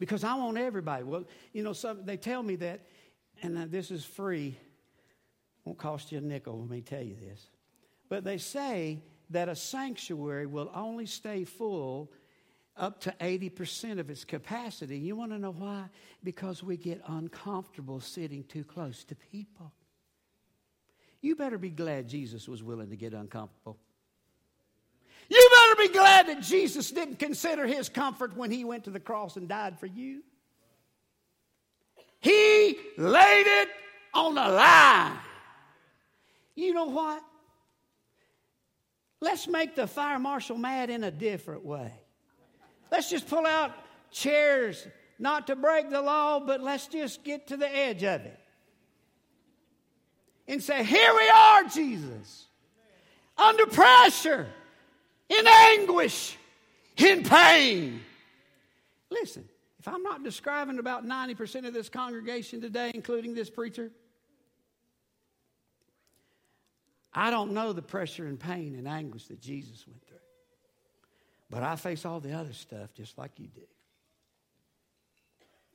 because 0.01 0.25
I 0.25 0.35
want 0.35 0.59
everybody. 0.59 1.05
Well, 1.05 1.25
you 1.53 1.63
know, 1.63 1.75
some, 1.75 2.05
they 2.05 2.17
tell 2.17 2.43
me 2.43 2.57
that, 2.57 2.81
and 3.43 3.57
uh, 3.57 3.67
this 3.69 3.93
is 3.93 4.05
free, 4.05 4.57
won't 5.65 5.79
cost 5.79 6.11
you 6.11 6.19
a 6.19 6.21
nickel, 6.21 6.59
let 6.59 6.71
me 6.71 6.81
tell 6.81 7.03
you 7.03 7.15
this. 7.15 7.49
But 8.09 8.25
they 8.25 8.39
say 8.39 8.99
that 9.29 9.49
a 9.49 9.55
sanctuary 9.55 10.47
will 10.47 10.73
only 10.75 11.07
stay 11.07 11.45
full 11.45 12.11
up 12.77 13.01
to 13.03 13.15
80% 13.21 14.01
of 14.01 14.09
its 14.09 14.25
capacity. 14.25 14.99
You 14.99 15.15
want 15.15 15.33
to 15.33 15.39
know 15.39 15.53
why? 15.53 15.85
Because 16.25 16.63
we 16.63 16.79
get 16.79 17.03
uncomfortable 17.07 18.01
sitting 18.01 18.43
too 18.45 18.65
close 18.65 19.05
to 19.05 19.15
people. 19.15 19.73
You 21.21 21.37
better 21.37 21.59
be 21.59 21.69
glad 21.69 22.09
Jesus 22.09 22.49
was 22.49 22.63
willing 22.63 22.89
to 22.89 22.97
get 22.97 23.13
uncomfortable. 23.13 23.77
You 25.31 25.51
better 25.53 25.89
be 25.89 25.93
glad 25.97 26.27
that 26.27 26.43
Jesus 26.43 26.91
didn't 26.91 27.21
consider 27.21 27.65
his 27.65 27.89
comfort 27.89 28.37
when 28.37 28.51
he 28.51 28.65
went 28.65 28.85
to 28.85 28.91
the 28.91 28.99
cross 28.99 29.37
and 29.37 29.49
died 29.49 29.79
for 29.79 29.87
you. 29.87 30.23
He 32.19 32.77
laid 32.99 33.47
it 33.47 33.69
on 34.13 34.35
the 34.35 34.49
line. 34.49 35.17
You 36.57 36.75
know 36.75 36.87
what? 36.87 37.23
Let's 39.21 39.47
make 39.47 39.77
the 39.77 39.87
fire 39.87 40.19
marshal 40.19 40.59
mad 40.59 40.91
in 40.91 41.05
a 41.05 41.13
different 41.13 41.65
way. 41.65 41.93
Let's 42.91 43.09
just 43.09 43.29
pull 43.29 43.47
out 43.47 43.73
chairs, 44.11 44.85
not 45.21 45.47
to 45.47 45.55
break 45.55 45.91
the 45.91 46.03
law, 46.03 46.41
but 46.41 46.61
let's 46.61 46.89
just 46.89 47.23
get 47.23 47.47
to 47.49 47.57
the 47.57 47.73
edge 47.73 48.03
of 48.03 48.23
it. 48.23 48.41
And 50.49 50.61
say, 50.61 50.83
Here 50.83 51.15
we 51.15 51.29
are, 51.29 51.65
Jesus, 51.65 52.47
under 53.39 53.67
pressure 53.67 54.49
in 55.31 55.47
anguish, 55.47 56.37
in 56.97 57.23
pain. 57.23 58.01
Listen, 59.11 59.49
if 59.79 59.89
I'm 59.89 60.03
not 60.03 60.23
describing 60.23 60.79
about 60.79 61.07
90% 61.07 61.67
of 61.67 61.73
this 61.73 61.89
congregation 61.89 62.61
today, 62.61 62.91
including 62.95 63.35
this 63.35 63.49
preacher, 63.49 63.91
I 67.15 67.31
don't 67.31 67.53
know 67.53 67.73
the 67.73 67.83
pressure 67.83 68.27
and 68.27 68.39
pain 68.39 68.75
and 68.77 68.87
anguish 68.87 69.27
that 69.29 69.41
Jesus 69.41 69.87
went 69.87 70.07
through. 70.07 70.17
But 71.49 71.63
I 71.63 71.77
face 71.77 72.05
all 72.05 72.21
the 72.21 72.33
other 72.33 72.53
stuff 72.53 72.95
just 72.95 73.17
like 73.17 73.33
you 73.39 73.49
do. 73.49 73.63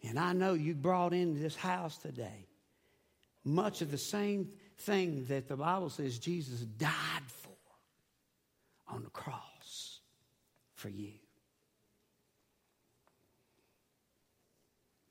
And 0.08 0.20
I 0.20 0.34
know 0.34 0.54
you 0.54 0.76
brought 0.76 1.14
into 1.14 1.40
this 1.40 1.56
house 1.56 1.98
today 1.98 2.48
much 3.46 3.82
of 3.82 3.92
the 3.92 3.98
same 3.98 4.50
thing 4.80 5.26
that 5.26 5.48
the 5.48 5.56
Bible 5.56 5.90
says 5.90 6.18
Jesus 6.18 6.62
died 6.62 6.92
for 7.28 7.45
on 8.88 9.04
the 9.04 9.10
cross 9.10 10.00
for 10.74 10.90
you. 10.90 11.14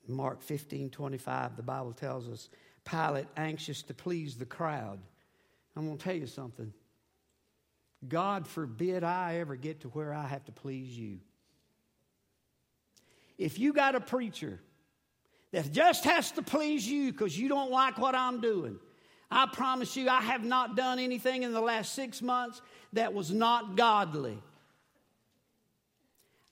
Mark 0.07 0.41
15 0.41 0.91
25, 0.91 1.55
the 1.55 1.63
Bible 1.63 1.93
tells 1.93 2.29
us 2.29 2.49
Pilate, 2.85 3.25
anxious 3.35 3.81
to 3.83 3.93
please 3.93 4.37
the 4.37 4.45
crowd. 4.45 4.99
I'm 5.75 5.85
going 5.85 5.97
to 5.97 6.03
tell 6.03 6.15
you 6.15 6.27
something. 6.27 6.71
God 8.07 8.47
forbid 8.47 9.03
I 9.03 9.37
ever 9.37 9.55
get 9.55 9.81
to 9.81 9.87
where 9.89 10.13
I 10.13 10.27
have 10.27 10.45
to 10.45 10.51
please 10.51 10.97
you. 10.97 11.19
If 13.37 13.57
you 13.57 13.73
got 13.73 13.95
a 13.95 13.99
preacher 13.99 14.59
that 15.51 15.71
just 15.71 16.03
has 16.03 16.31
to 16.33 16.43
please 16.43 16.87
you 16.87 17.11
because 17.11 17.37
you 17.37 17.49
don't 17.49 17.71
like 17.71 17.97
what 17.97 18.13
I'm 18.13 18.39
doing, 18.39 18.79
I 19.29 19.47
promise 19.51 19.95
you, 19.95 20.09
I 20.09 20.21
have 20.21 20.43
not 20.43 20.75
done 20.75 20.99
anything 20.99 21.43
in 21.43 21.53
the 21.53 21.61
last 21.61 21.93
six 21.93 22.21
months 22.21 22.61
that 22.93 23.13
was 23.13 23.31
not 23.31 23.75
godly. 23.75 24.37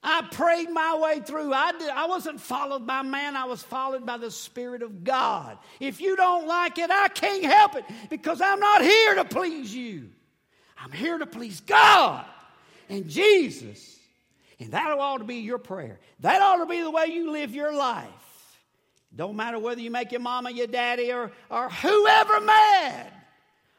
I 0.03 0.27
prayed 0.31 0.69
my 0.69 0.97
way 1.01 1.21
through. 1.21 1.53
I, 1.53 1.71
did, 1.71 1.89
I 1.89 2.07
wasn't 2.07 2.41
followed 2.41 2.85
by 2.85 3.03
man, 3.03 3.37
I 3.37 3.45
was 3.45 3.63
followed 3.63 4.05
by 4.05 4.17
the 4.17 4.31
Spirit 4.31 4.81
of 4.81 5.03
God. 5.03 5.57
If 5.79 6.01
you 6.01 6.17
don't 6.17 6.45
like 6.45 6.77
it, 6.77 6.91
I 6.91 7.07
can't 7.07 7.45
help 7.45 7.75
it 7.75 7.85
because 8.09 8.41
I'm 8.41 8.59
not 8.59 8.81
here 8.81 9.15
to 9.15 9.25
please 9.25 9.73
you. 9.73 10.09
I'm 10.77 10.91
here 10.91 11.17
to 11.17 11.25
please 11.25 11.61
God 11.61 12.25
and 12.89 13.07
Jesus. 13.07 13.97
And 14.59 14.73
that 14.73 14.91
ought 14.97 15.19
to 15.19 15.23
be 15.23 15.37
your 15.37 15.57
prayer. 15.57 15.99
That 16.19 16.41
ought 16.41 16.57
to 16.57 16.65
be 16.65 16.81
the 16.81 16.91
way 16.91 17.05
you 17.07 17.31
live 17.31 17.55
your 17.55 17.73
life. 17.73 18.09
Don't 19.15 19.35
matter 19.35 19.59
whether 19.59 19.79
you 19.79 19.91
make 19.91 20.11
your 20.11 20.21
mama, 20.21 20.51
your 20.51 20.67
daddy, 20.67 21.11
or, 21.11 21.31
or 21.49 21.69
whoever 21.69 22.39
mad. 22.41 23.11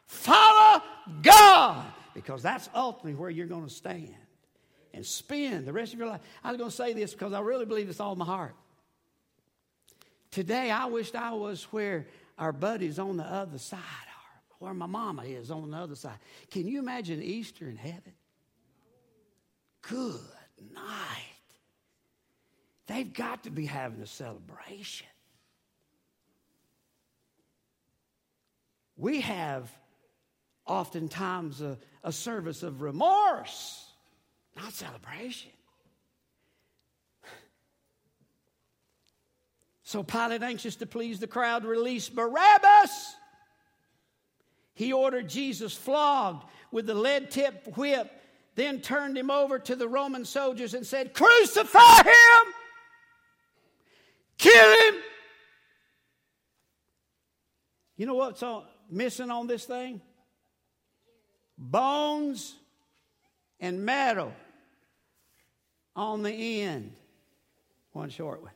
Follow 0.07 0.83
God 1.23 1.85
because 2.14 2.43
that's 2.43 2.69
ultimately 2.75 3.14
where 3.14 3.31
you're 3.31 3.47
going 3.47 3.67
to 3.67 3.75
stand 3.75 4.14
and 4.93 5.05
spend 5.05 5.67
the 5.67 5.73
rest 5.73 5.93
of 5.93 5.99
your 5.99 6.09
life. 6.09 6.21
I 6.43 6.50
was 6.50 6.59
going 6.59 6.71
to 6.71 6.76
say 6.76 6.93
this 6.93 7.12
because 7.12 7.33
I 7.33 7.41
really 7.41 7.67
believe 7.67 7.88
it's 7.88 8.00
all 8.00 8.12
in 8.12 8.19
my 8.19 8.25
heart. 8.25 8.55
Today, 10.31 10.71
I 10.71 10.87
wished 10.87 11.17
I 11.17 11.33
was 11.33 11.64
where 11.64 12.07
our 12.38 12.53
buddies 12.53 12.99
on 12.99 13.17
the 13.17 13.25
other 13.25 13.59
side 13.59 13.79
are, 13.79 14.43
where 14.59 14.75
my 14.75 14.87
mama 14.87 15.25
is 15.25 15.50
on 15.50 15.71
the 15.71 15.76
other 15.76 15.97
side. 15.97 16.19
Can 16.50 16.67
you 16.67 16.79
imagine 16.79 17.23
Easter 17.23 17.69
in 17.69 17.76
heaven? 17.76 18.12
Good 19.83 20.21
night. 20.73 21.35
They've 22.87 23.12
got 23.12 23.45
to 23.45 23.50
be 23.50 23.67
having 23.67 24.00
a 24.00 24.07
celebration. 24.07 25.07
We 28.97 29.21
have 29.23 29.71
oftentimes 30.67 31.61
a, 31.61 31.79
a 32.03 32.13
service 32.13 32.63
of 32.63 32.83
remorse, 32.83 33.91
not 34.57 34.73
celebration. 34.73 35.51
So 39.87 40.03
Pilate, 40.03 40.43
anxious 40.43 40.77
to 40.77 40.87
please 40.87 41.21
the 41.21 41.27
crowd, 41.27 41.65
released 41.67 42.17
Barabbas. 42.17 43.15
He 44.73 44.93
ordered 44.93 45.29
Jesus 45.29 45.75
flogged 45.75 46.45
with 46.73 46.87
the 46.87 46.95
lead 46.95 47.31
tipped 47.31 47.77
whip, 47.77 48.11
then 48.57 48.81
turned 48.81 49.17
him 49.17 49.31
over 49.31 49.59
to 49.59 49.77
the 49.77 49.87
Roman 49.87 50.25
soldiers 50.25 50.75
and 50.75 50.87
said, 50.87 51.15
Crucify 51.15 52.03
him! 52.03 52.53
Kill 54.39 54.71
him! 54.71 55.01
You 57.97 58.07
know 58.07 58.15
what's 58.15 58.43
missing 58.91 59.31
on 59.31 59.47
this 59.47 59.64
thing? 59.64 60.00
bones 61.56 62.54
and 63.61 63.85
metal 63.85 64.32
on 65.95 66.23
the 66.23 66.63
end. 66.63 66.93
One 67.93 68.11
short 68.11 68.43
one. 68.43 68.50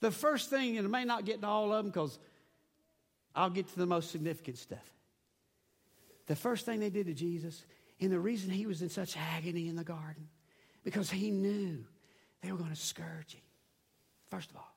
the 0.00 0.10
first 0.10 0.50
thing, 0.50 0.76
and 0.76 0.86
I 0.86 0.90
may 0.90 1.04
not 1.04 1.24
get 1.24 1.40
to 1.40 1.46
all 1.46 1.72
of 1.72 1.84
them 1.84 1.86
because 1.86 2.18
I'll 3.34 3.50
get 3.50 3.68
to 3.68 3.78
the 3.78 3.86
most 3.86 4.10
significant 4.10 4.58
stuff. 4.58 4.84
The 6.26 6.36
first 6.36 6.66
thing 6.66 6.80
they 6.80 6.90
did 6.90 7.06
to 7.06 7.14
Jesus, 7.14 7.64
and 8.00 8.12
the 8.12 8.20
reason 8.20 8.50
he 8.50 8.66
was 8.66 8.82
in 8.82 8.90
such 8.90 9.16
agony 9.16 9.68
in 9.68 9.76
the 9.76 9.84
garden, 9.84 10.28
because 10.84 11.10
he 11.10 11.30
knew 11.30 11.84
they 12.42 12.52
were 12.52 12.58
going 12.58 12.70
to 12.70 12.76
scourge 12.76 13.34
him. 13.34 13.42
First 14.32 14.48
of 14.48 14.56
all, 14.56 14.74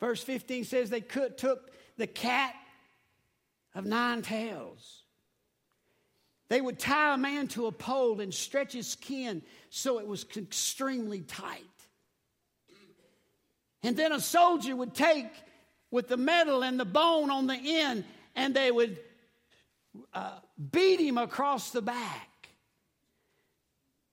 Verse 0.00 0.22
15 0.22 0.64
says 0.64 0.90
they 0.90 1.00
took 1.00 1.70
the 1.96 2.06
cat 2.06 2.54
of 3.74 3.86
nine 3.86 4.20
tails. 4.20 5.02
They 6.50 6.60
would 6.60 6.78
tie 6.78 7.14
a 7.14 7.16
man 7.16 7.48
to 7.48 7.64
a 7.64 7.72
pole 7.72 8.20
and 8.20 8.32
stretch 8.34 8.74
his 8.74 8.86
skin 8.86 9.40
so 9.70 9.98
it 9.98 10.06
was 10.06 10.26
extremely 10.36 11.22
tight. 11.22 11.62
And 13.82 13.96
then 13.96 14.12
a 14.12 14.20
soldier 14.20 14.76
would 14.76 14.94
take 14.94 15.30
with 15.90 16.08
the 16.08 16.18
metal 16.18 16.62
and 16.62 16.78
the 16.78 16.84
bone 16.84 17.30
on 17.30 17.46
the 17.46 17.58
end 17.58 18.04
and 18.36 18.54
they 18.54 18.70
would 18.70 19.00
uh, 20.12 20.38
beat 20.70 21.00
him 21.00 21.16
across 21.16 21.70
the 21.70 21.80
back. 21.80 22.50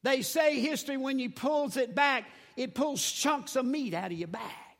They 0.03 0.21
say 0.21 0.61
history, 0.61 0.95
when 0.95 1.19
you 1.19 1.31
pulls 1.31 1.75
it 1.75 1.93
back, 1.93 2.29
it 2.55 2.73
pulls 2.73 3.03
chunks 3.03 3.55
of 3.55 3.65
meat 3.65 3.93
out 3.93 4.11
of 4.11 4.17
your 4.17 4.27
back. 4.27 4.77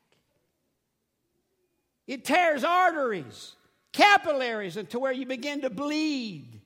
It 2.08 2.24
tears 2.24 2.64
arteries, 2.64 3.56
capillaries, 3.92 4.78
into 4.78 5.00
where 5.00 5.12
you 5.12 5.26
begin 5.26 5.62
to 5.62 5.70
bleed. 5.70 6.62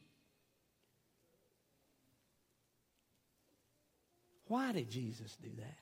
Why 4.48 4.72
did 4.72 4.90
Jesus 4.90 5.38
do 5.42 5.50
that? 5.58 5.78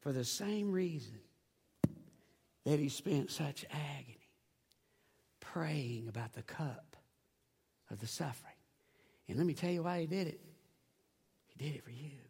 For 0.00 0.12
the 0.12 0.24
same 0.24 0.72
reason 0.72 1.20
that 2.64 2.78
he 2.78 2.88
spent 2.88 3.30
such 3.30 3.64
agony 3.70 4.18
praying 5.40 6.08
about 6.08 6.32
the 6.32 6.42
cup 6.42 6.96
of 7.90 8.00
the 8.00 8.06
suffering. 8.06 8.52
And 9.28 9.38
let 9.38 9.46
me 9.46 9.54
tell 9.54 9.70
you 9.70 9.82
why 9.82 10.00
he 10.00 10.06
did 10.06 10.26
it. 10.26 10.40
He 11.46 11.64
did 11.64 11.76
it 11.76 11.84
for 11.84 11.90
you. 11.90 12.23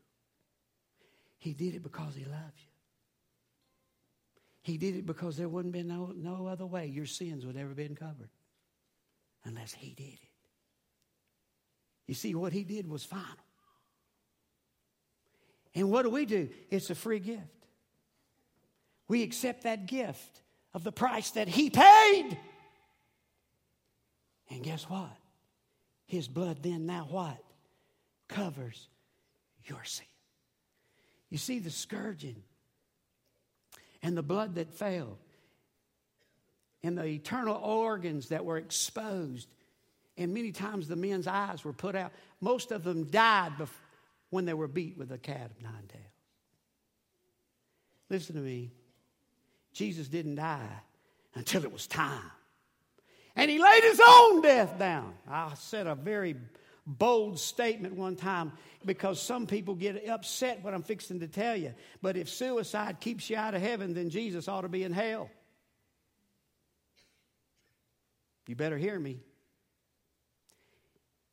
He 1.45 1.53
did 1.53 1.75
it 1.75 1.83
because 1.83 2.15
he 2.15 2.25
loves 2.25 2.57
you. 2.57 2.73
He 4.63 4.79
did 4.79 4.97
it 4.97 5.05
because 5.05 5.37
there 5.37 5.47
wouldn't 5.47 5.75
be 5.75 5.83
no, 5.83 6.11
no 6.17 6.47
other 6.47 6.65
way 6.65 6.87
your 6.87 7.05
sins 7.05 7.45
would 7.45 7.59
ever 7.59 7.75
been 7.75 7.95
covered 7.95 8.31
unless 9.45 9.75
He 9.75 9.93
did 9.93 10.15
it. 10.15 10.31
You 12.07 12.15
see, 12.15 12.35
what 12.35 12.55
He 12.55 12.65
did 12.65 12.89
was 12.89 13.05
final. 13.05 13.27
And 15.75 15.91
what 15.91 16.05
do 16.05 16.09
we 16.09 16.25
do? 16.25 16.49
It's 16.71 16.89
a 16.89 16.95
free 16.95 17.19
gift. 17.19 17.43
We 19.07 19.23
accept 19.23 19.65
that 19.65 19.85
gift 19.85 20.41
of 20.73 20.83
the 20.83 20.93
price 20.93 21.33
that 21.33 21.47
He 21.47 21.69
paid. 21.69 22.39
And 24.49 24.63
guess 24.63 24.89
what? 24.89 25.13
His 26.07 26.27
blood 26.27 26.63
then 26.63 26.87
now 26.87 27.07
what? 27.11 27.37
Covers 28.29 28.89
your 29.67 29.85
sin. 29.85 30.07
You 31.35 31.39
see, 31.39 31.59
the 31.59 31.69
scourging 31.69 32.41
and 34.05 34.17
the 34.17 34.23
blood 34.23 34.55
that 34.55 34.73
fell 34.73 35.19
and 36.85 36.97
the 36.97 37.07
eternal 37.07 37.57
organs 37.57 38.29
that 38.29 38.45
were 38.45 38.57
exposed. 38.57 39.49
And 40.17 40.33
many 40.33 40.53
times 40.53 40.87
the 40.87 40.95
men's 40.95 41.27
eyes 41.27 41.65
were 41.65 41.73
put 41.73 41.97
out. 41.97 42.13
Most 42.41 42.71
of 42.71 42.85
them 42.85 43.07
died 43.11 43.59
before, 43.59 43.83
when 44.31 44.45
they 44.45 44.55
were 44.55 44.69
beat 44.69 44.97
with 44.97 45.11
a 45.11 45.19
cat 45.19 45.51
of 45.51 45.61
nine 45.61 45.89
tails. 45.89 46.05
Listen 48.09 48.37
to 48.37 48.41
me. 48.41 48.71
Jesus 49.73 50.07
didn't 50.07 50.37
die 50.37 50.83
until 51.35 51.65
it 51.65 51.73
was 51.73 51.89
time. 51.89 52.31
And 53.35 53.51
he 53.51 53.59
laid 53.59 53.83
his 53.83 54.01
own 54.07 54.41
death 54.41 54.79
down. 54.79 55.15
I 55.29 55.55
said 55.57 55.89
a 55.89 55.97
very 55.97 56.37
bold 56.87 57.39
statement 57.39 57.95
one 57.95 58.17
time 58.17 58.53
because 58.85 59.21
some 59.21 59.47
people 59.47 59.75
get 59.75 60.09
upset 60.09 60.63
what 60.63 60.75
I'm 60.75 60.83
fixing 60.83 61.21
to 61.21 61.29
tell 61.29 61.57
you. 61.57 61.75
But 62.03 62.17
if 62.17 62.29
suicide 62.29 63.01
keeps 63.01 63.31
you 63.31 63.37
out 63.37 63.55
of 63.55 63.63
heaven, 63.63 63.95
then 63.95 64.11
Jesus 64.11 64.49
ought 64.49 64.63
to 64.63 64.69
be 64.69 64.85
in 64.85 64.93
hell. 64.93 65.31
You 68.47 68.57
better 68.57 68.77
hear 68.77 68.99
me. 68.99 69.21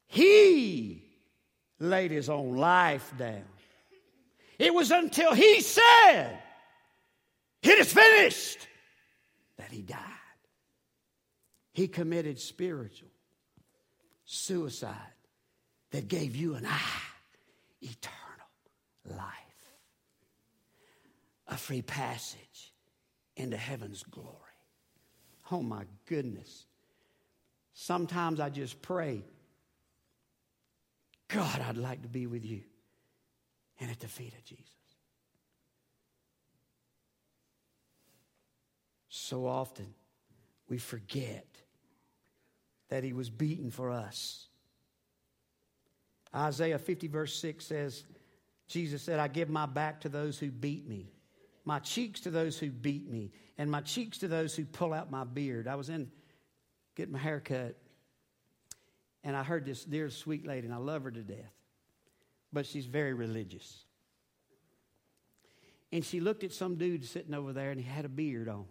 He 0.08 1.04
laid 1.80 2.12
his 2.12 2.30
own 2.30 2.56
life 2.58 3.12
down. 3.18 3.44
It 4.58 4.74
was 4.74 4.92
until 4.92 5.34
he 5.34 5.62
said, 5.62 6.38
It 7.64 7.80
is 7.80 7.92
finished, 7.92 8.68
that 9.58 9.72
he 9.72 9.82
died. 9.82 9.98
He 11.74 11.88
committed 11.88 12.40
spiritual 12.40 13.10
suicide 14.26 14.96
that 15.91 16.08
gave 16.08 16.36
you 16.36 16.56
and 16.56 16.65
I 16.65 16.80
eternal 17.82 19.17
life. 19.17 19.27
A 21.47 21.58
free 21.58 21.82
passage 21.82 22.73
into 23.36 23.58
heaven's 23.58 24.04
glory. 24.04 24.38
Oh 25.51 25.62
my 25.62 25.84
goodness. 26.06 26.65
Sometimes 27.73 28.39
I 28.39 28.49
just 28.49 28.82
pray, 28.82 29.23
God, 31.27 31.62
I'd 31.62 31.77
like 31.77 32.01
to 32.04 32.08
be 32.08 32.27
with 32.27 32.45
you 32.45 32.62
and 33.80 33.89
at 33.89 33.99
the 33.99 34.08
feet 34.08 34.34
of 34.34 34.43
Jesus. 34.45 34.67
So 39.10 39.45
often 39.45 39.93
we 40.69 40.77
forget 40.77 41.47
that 42.89 43.04
he 43.04 43.12
was 43.13 43.30
beaten 43.30 43.71
for 43.71 43.91
us. 43.91 44.47
Isaiah 46.36 46.80
50, 46.80 47.08
verse 47.08 47.36
6 47.39 47.65
says, 47.65 48.04
Jesus 48.67 49.02
said, 49.02 49.20
I 49.20 49.28
give 49.28 49.50
my 49.50 49.65
back 49.65 50.02
to 50.02 50.10
those 50.10 50.39
who 50.39 50.50
beat 50.50 50.88
me, 50.88 51.12
my 51.65 51.80
cheeks 51.80 52.22
to 52.22 52.32
those 52.32 52.58
who 52.58 52.70
beat 52.70 53.10
me, 53.10 53.32
and 53.58 53.70
my 53.70 53.82
cheeks 53.82 54.20
to 54.20 54.28
those 54.28 54.56
who 54.56 54.65
pull 54.65 54.94
out 54.94 55.12
my 55.12 55.26
beard. 55.26 55.67
I 55.67 55.76
was 55.76 55.89
in 55.89 56.10
getting 56.96 57.13
my 57.13 57.20
hair 57.20 57.41
cut, 57.41 57.76
and 59.24 59.36
I 59.36 59.44
heard 59.44 59.65
this 59.65 59.84
dear 59.84 60.10
sweet 60.10 60.48
lady, 60.48 60.67
and 60.67 60.74
I 60.74 60.80
love 60.80 61.04
her 61.04 61.12
to 61.12 61.22
death, 61.22 61.54
but 62.54 62.65
she's 62.65 62.86
very 62.86 63.13
religious. 63.13 63.84
And 65.91 66.06
she 66.06 66.22
looked 66.22 66.46
at 66.46 66.54
some 66.54 66.76
dude 66.78 67.06
sitting 67.06 67.34
over 67.34 67.52
there, 67.52 67.72
and 67.72 67.80
he 67.80 67.86
had 67.86 68.06
a 68.06 68.10
beard 68.10 68.48
on. 68.48 68.65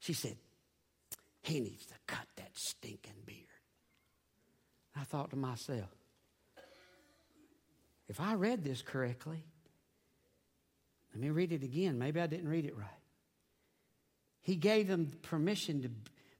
She 0.00 0.12
said, 0.12 0.36
He 1.42 1.60
needs 1.60 1.86
to 1.86 1.94
cut 2.06 2.26
that 2.36 2.50
stinking 2.54 3.22
beard. 3.24 3.38
I 4.96 5.04
thought 5.04 5.30
to 5.30 5.36
myself, 5.36 5.95
if 8.08 8.20
I 8.20 8.34
read 8.34 8.64
this 8.64 8.82
correctly, 8.82 9.42
let 11.12 11.22
me 11.22 11.30
read 11.30 11.52
it 11.52 11.62
again. 11.62 11.98
Maybe 11.98 12.20
I 12.20 12.26
didn't 12.26 12.48
read 12.48 12.66
it 12.66 12.76
right. 12.76 12.86
He 14.42 14.54
gave 14.54 14.86
them 14.86 15.10
permission 15.22 15.82
to 15.82 15.90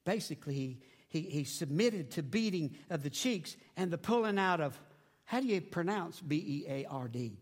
basically, 0.05 0.55
he, 0.55 0.79
he, 1.09 1.20
he 1.22 1.44
submitted 1.44 2.12
to 2.12 2.22
beating 2.22 2.76
of 2.90 3.02
the 3.02 3.11
cheeks 3.11 3.57
and 3.76 3.90
the 3.90 3.98
pulling 3.98 4.38
out 4.38 4.61
of, 4.61 4.79
how 5.24 5.40
do 5.40 5.46
you 5.46 5.61
pronounce 5.61 6.20
B 6.20 6.37
E 6.37 6.70
A 6.70 6.85
R 6.87 7.09
D? 7.09 7.38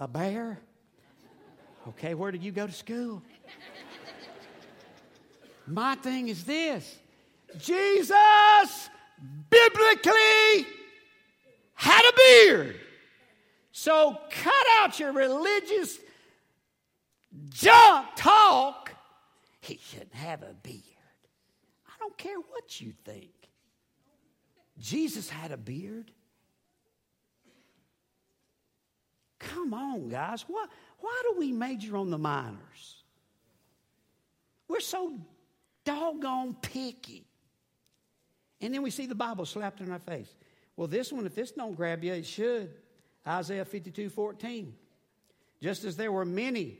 A 0.00 0.08
bear? 0.08 0.60
Okay, 1.88 2.14
where 2.14 2.30
did 2.30 2.42
you 2.42 2.52
go 2.52 2.66
to 2.66 2.72
school? 2.72 3.22
My 5.66 5.94
thing 5.96 6.28
is 6.28 6.44
this 6.44 6.98
Jesus 7.58 8.90
biblically 9.50 10.66
had 11.74 12.02
a 12.04 12.12
beard. 12.16 12.80
So 13.72 14.18
cut 14.30 14.66
out 14.78 14.98
your 14.98 15.12
religious 15.12 15.98
junk 17.50 18.08
talk. 18.16 18.92
He 19.60 19.78
shouldn't 19.82 20.14
have 20.14 20.42
a 20.42 20.54
beard. 20.62 20.82
I 21.86 21.92
don't 22.00 22.16
care 22.18 22.38
what 22.38 22.80
you 22.80 22.92
think. 23.04 23.30
Jesus 24.78 25.28
had 25.28 25.52
a 25.52 25.56
beard. 25.56 26.10
Come 29.38 29.72
on, 29.74 30.08
guys. 30.08 30.44
Why, 30.48 30.66
why 30.98 31.22
do 31.28 31.38
we 31.38 31.52
major 31.52 31.96
on 31.96 32.10
the 32.10 32.18
minors? 32.18 33.04
We're 34.68 34.80
so 34.80 35.18
doggone 35.84 36.56
picky. 36.60 37.27
And 38.60 38.74
then 38.74 38.82
we 38.82 38.90
see 38.90 39.06
the 39.06 39.14
Bible 39.14 39.46
slapped 39.46 39.80
in 39.80 39.90
our 39.90 39.98
face. 39.98 40.34
Well, 40.76 40.88
this 40.88 41.12
one, 41.12 41.26
if 41.26 41.34
this 41.34 41.52
don't 41.52 41.74
grab 41.74 42.02
you, 42.04 42.12
it 42.12 42.26
should. 42.26 42.70
Isaiah 43.26 43.64
52 43.64 44.10
14. 44.10 44.74
Just 45.60 45.84
as 45.84 45.96
there 45.96 46.12
were 46.12 46.24
many 46.24 46.78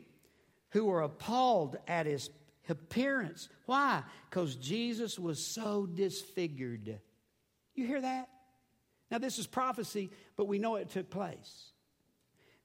who 0.70 0.84
were 0.84 1.02
appalled 1.02 1.76
at 1.86 2.06
his 2.06 2.30
appearance. 2.68 3.48
Why? 3.66 4.02
Because 4.28 4.56
Jesus 4.56 5.18
was 5.18 5.44
so 5.44 5.86
disfigured. 5.86 7.00
You 7.74 7.86
hear 7.86 8.00
that? 8.00 8.28
Now, 9.10 9.18
this 9.18 9.38
is 9.38 9.46
prophecy, 9.46 10.10
but 10.36 10.46
we 10.46 10.58
know 10.58 10.76
it 10.76 10.90
took 10.90 11.10
place. 11.10 11.70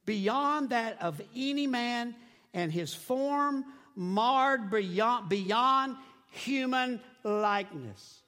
Beyond 0.05 0.71
that 0.71 1.01
of 1.01 1.21
any 1.35 1.67
man, 1.67 2.15
and 2.53 2.71
his 2.71 2.93
form 2.93 3.65
marred 3.95 4.69
beyond, 4.69 5.29
beyond 5.29 5.95
human 6.31 6.99
likeness. 7.23 8.22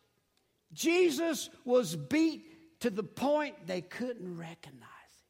Jesus 0.76 1.50
was 1.64 1.96
beat 1.96 2.82
to 2.82 2.90
the 2.90 3.04
point 3.04 3.56
they 3.66 3.82
couldn't 3.82 4.38
recognize 4.38 4.82
him. 4.82 5.26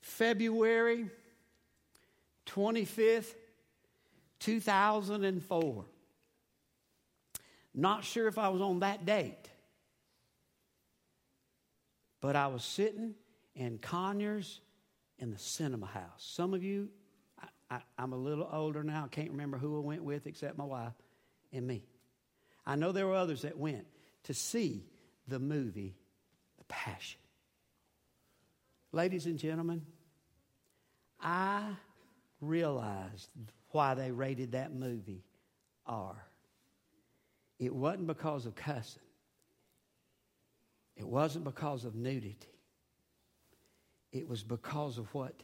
February 0.00 1.10
25th, 2.46 3.34
2004. 4.40 5.84
Not 7.74 8.02
sure 8.02 8.26
if 8.26 8.38
I 8.38 8.48
was 8.48 8.62
on 8.62 8.80
that 8.80 9.04
date, 9.04 9.50
but 12.20 12.34
I 12.34 12.46
was 12.46 12.64
sitting 12.64 13.14
in 13.54 13.78
Conyers 13.78 14.60
in 15.18 15.30
the 15.30 15.38
cinema 15.38 15.86
house. 15.86 16.04
Some 16.16 16.54
of 16.54 16.64
you, 16.64 16.88
I, 17.70 17.80
am 17.98 18.14
a 18.14 18.16
little 18.16 18.48
older 18.50 18.82
now. 18.82 19.04
I 19.04 19.08
can't 19.08 19.30
remember 19.30 19.58
who 19.58 19.76
I 19.76 19.80
went 19.80 20.02
with 20.02 20.26
except 20.26 20.56
my 20.56 20.64
wife 20.64 20.94
and 21.52 21.66
me. 21.66 21.84
I 22.66 22.76
know 22.76 22.92
there 22.92 23.06
were 23.06 23.14
others 23.14 23.42
that 23.42 23.56
went 23.56 23.86
to 24.24 24.34
see 24.34 24.84
the 25.26 25.38
movie 25.38 25.96
The 26.58 26.64
Passion. 26.64 27.20
Ladies 28.92 29.26
and 29.26 29.38
gentlemen, 29.38 29.82
I 31.20 31.62
realized 32.40 33.28
why 33.70 33.94
they 33.94 34.10
rated 34.10 34.52
that 34.52 34.74
movie 34.74 35.24
R. 35.86 36.16
It 37.58 37.74
wasn't 37.74 38.06
because 38.06 38.46
of 38.46 38.54
cussing. 38.54 39.02
It 40.96 41.06
wasn't 41.06 41.44
because 41.44 41.84
of 41.84 41.94
nudity. 41.94 42.36
It 44.12 44.28
was 44.28 44.42
because 44.42 44.98
of 44.98 45.12
what 45.14 45.34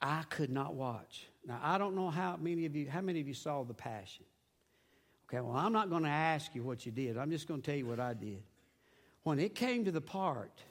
I 0.00 0.22
could 0.28 0.50
not 0.50 0.74
watch. 0.74 1.26
Now 1.46 1.60
I 1.62 1.78
don't 1.78 1.96
know 1.96 2.10
how 2.10 2.36
many 2.40 2.66
of 2.66 2.76
you 2.76 2.88
how 2.88 3.00
many 3.00 3.20
of 3.20 3.28
you 3.28 3.34
saw 3.34 3.64
the 3.64 3.74
passion. 3.74 4.24
Okay, 5.28 5.42
well, 5.42 5.56
I'm 5.56 5.72
not 5.72 5.90
going 5.90 6.04
to 6.04 6.08
ask 6.08 6.54
you 6.54 6.62
what 6.62 6.86
you 6.86 6.92
did. 6.92 7.18
I'm 7.18 7.30
just 7.30 7.46
going 7.46 7.60
to 7.60 7.66
tell 7.66 7.76
you 7.76 7.86
what 7.86 8.00
I 8.00 8.14
did. 8.14 8.42
When 9.24 9.38
it 9.38 9.54
came 9.54 9.84
to 9.84 9.90
the 9.90 10.00
part 10.00 10.62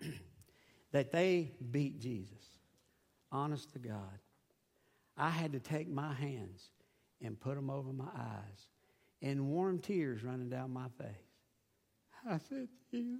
that 0.92 1.10
they 1.10 1.50
beat 1.72 1.98
Jesus, 1.98 2.44
honest 3.32 3.72
to 3.72 3.80
God, 3.80 4.20
I 5.16 5.30
had 5.30 5.52
to 5.52 5.60
take 5.60 5.88
my 5.88 6.12
hands 6.12 6.70
and 7.20 7.38
put 7.40 7.56
them 7.56 7.68
over 7.68 7.92
my 7.92 8.04
eyes 8.16 8.68
and 9.22 9.48
warm 9.48 9.80
tears 9.80 10.22
running 10.22 10.50
down 10.50 10.72
my 10.72 10.88
face. 10.98 11.08
I 12.28 12.38
said, 12.48 12.68
to 12.90 12.96
You, 12.96 13.18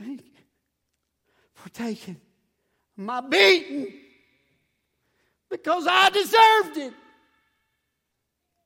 thank 0.00 0.22
you 0.22 0.32
for 1.54 1.68
taking 1.68 2.16
my 2.96 3.20
beating 3.20 3.92
because 5.48 5.86
I 5.88 6.10
deserved 6.10 6.76
it. 6.76 6.94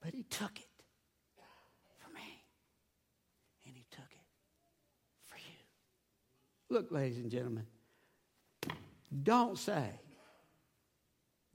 But 0.02 0.14
he 0.14 0.24
took 0.24 0.58
it 0.58 0.66
for 2.00 2.12
me. 2.12 2.44
And 3.66 3.76
he 3.76 3.86
took 3.90 4.10
it 4.10 4.26
for 5.28 5.36
you. 5.36 5.54
Look, 6.76 6.90
ladies 6.90 7.18
and 7.18 7.30
gentlemen, 7.30 7.66
don't 9.22 9.56
say, 9.56 9.90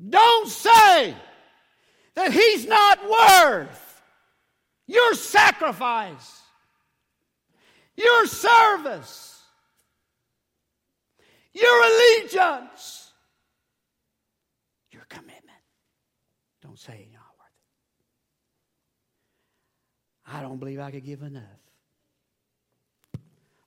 don't 0.09 0.47
say 0.47 1.13
that 2.15 2.31
he's 2.31 2.65
not 2.65 2.99
worth 3.03 4.01
your 4.85 5.13
sacrifice, 5.15 6.41
your 7.97 8.27
service, 8.27 9.41
your 11.51 11.83
allegiance, 11.83 13.11
your 14.91 15.03
commitment. 15.09 15.43
Don't 16.61 16.79
say 16.79 17.07
it. 17.11 17.17
I 20.27 20.41
don't 20.41 20.57
believe 20.57 20.79
I 20.79 20.91
could 20.91 21.05
give 21.05 21.21
enough 21.21 21.43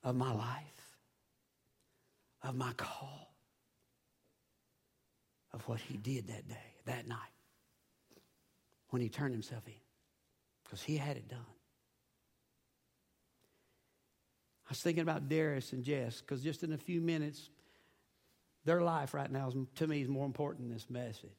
of 0.04 0.14
my 0.14 0.32
life, 0.32 0.96
of 2.42 2.54
my 2.54 2.72
call 2.74 3.32
of 5.52 5.66
what 5.68 5.80
he 5.80 5.96
did 5.96 6.28
that 6.28 6.48
day, 6.48 6.74
that 6.86 7.08
night, 7.08 7.18
when 8.90 9.02
he 9.02 9.08
turned 9.08 9.32
himself 9.32 9.66
in, 9.66 9.74
because 10.64 10.82
he 10.82 10.96
had 10.96 11.16
it 11.16 11.28
done. 11.28 11.38
I 14.66 14.70
was 14.70 14.80
thinking 14.80 15.02
about 15.02 15.28
Darius 15.28 15.72
and 15.72 15.82
Jess, 15.82 16.20
because 16.20 16.42
just 16.42 16.62
in 16.62 16.72
a 16.72 16.78
few 16.78 17.00
minutes, 17.00 17.50
their 18.64 18.82
life 18.82 19.14
right 19.14 19.30
now, 19.30 19.48
is, 19.48 19.54
to 19.76 19.86
me, 19.86 20.02
is 20.02 20.08
more 20.08 20.26
important 20.26 20.68
than 20.68 20.72
this 20.72 20.88
message. 20.88 21.30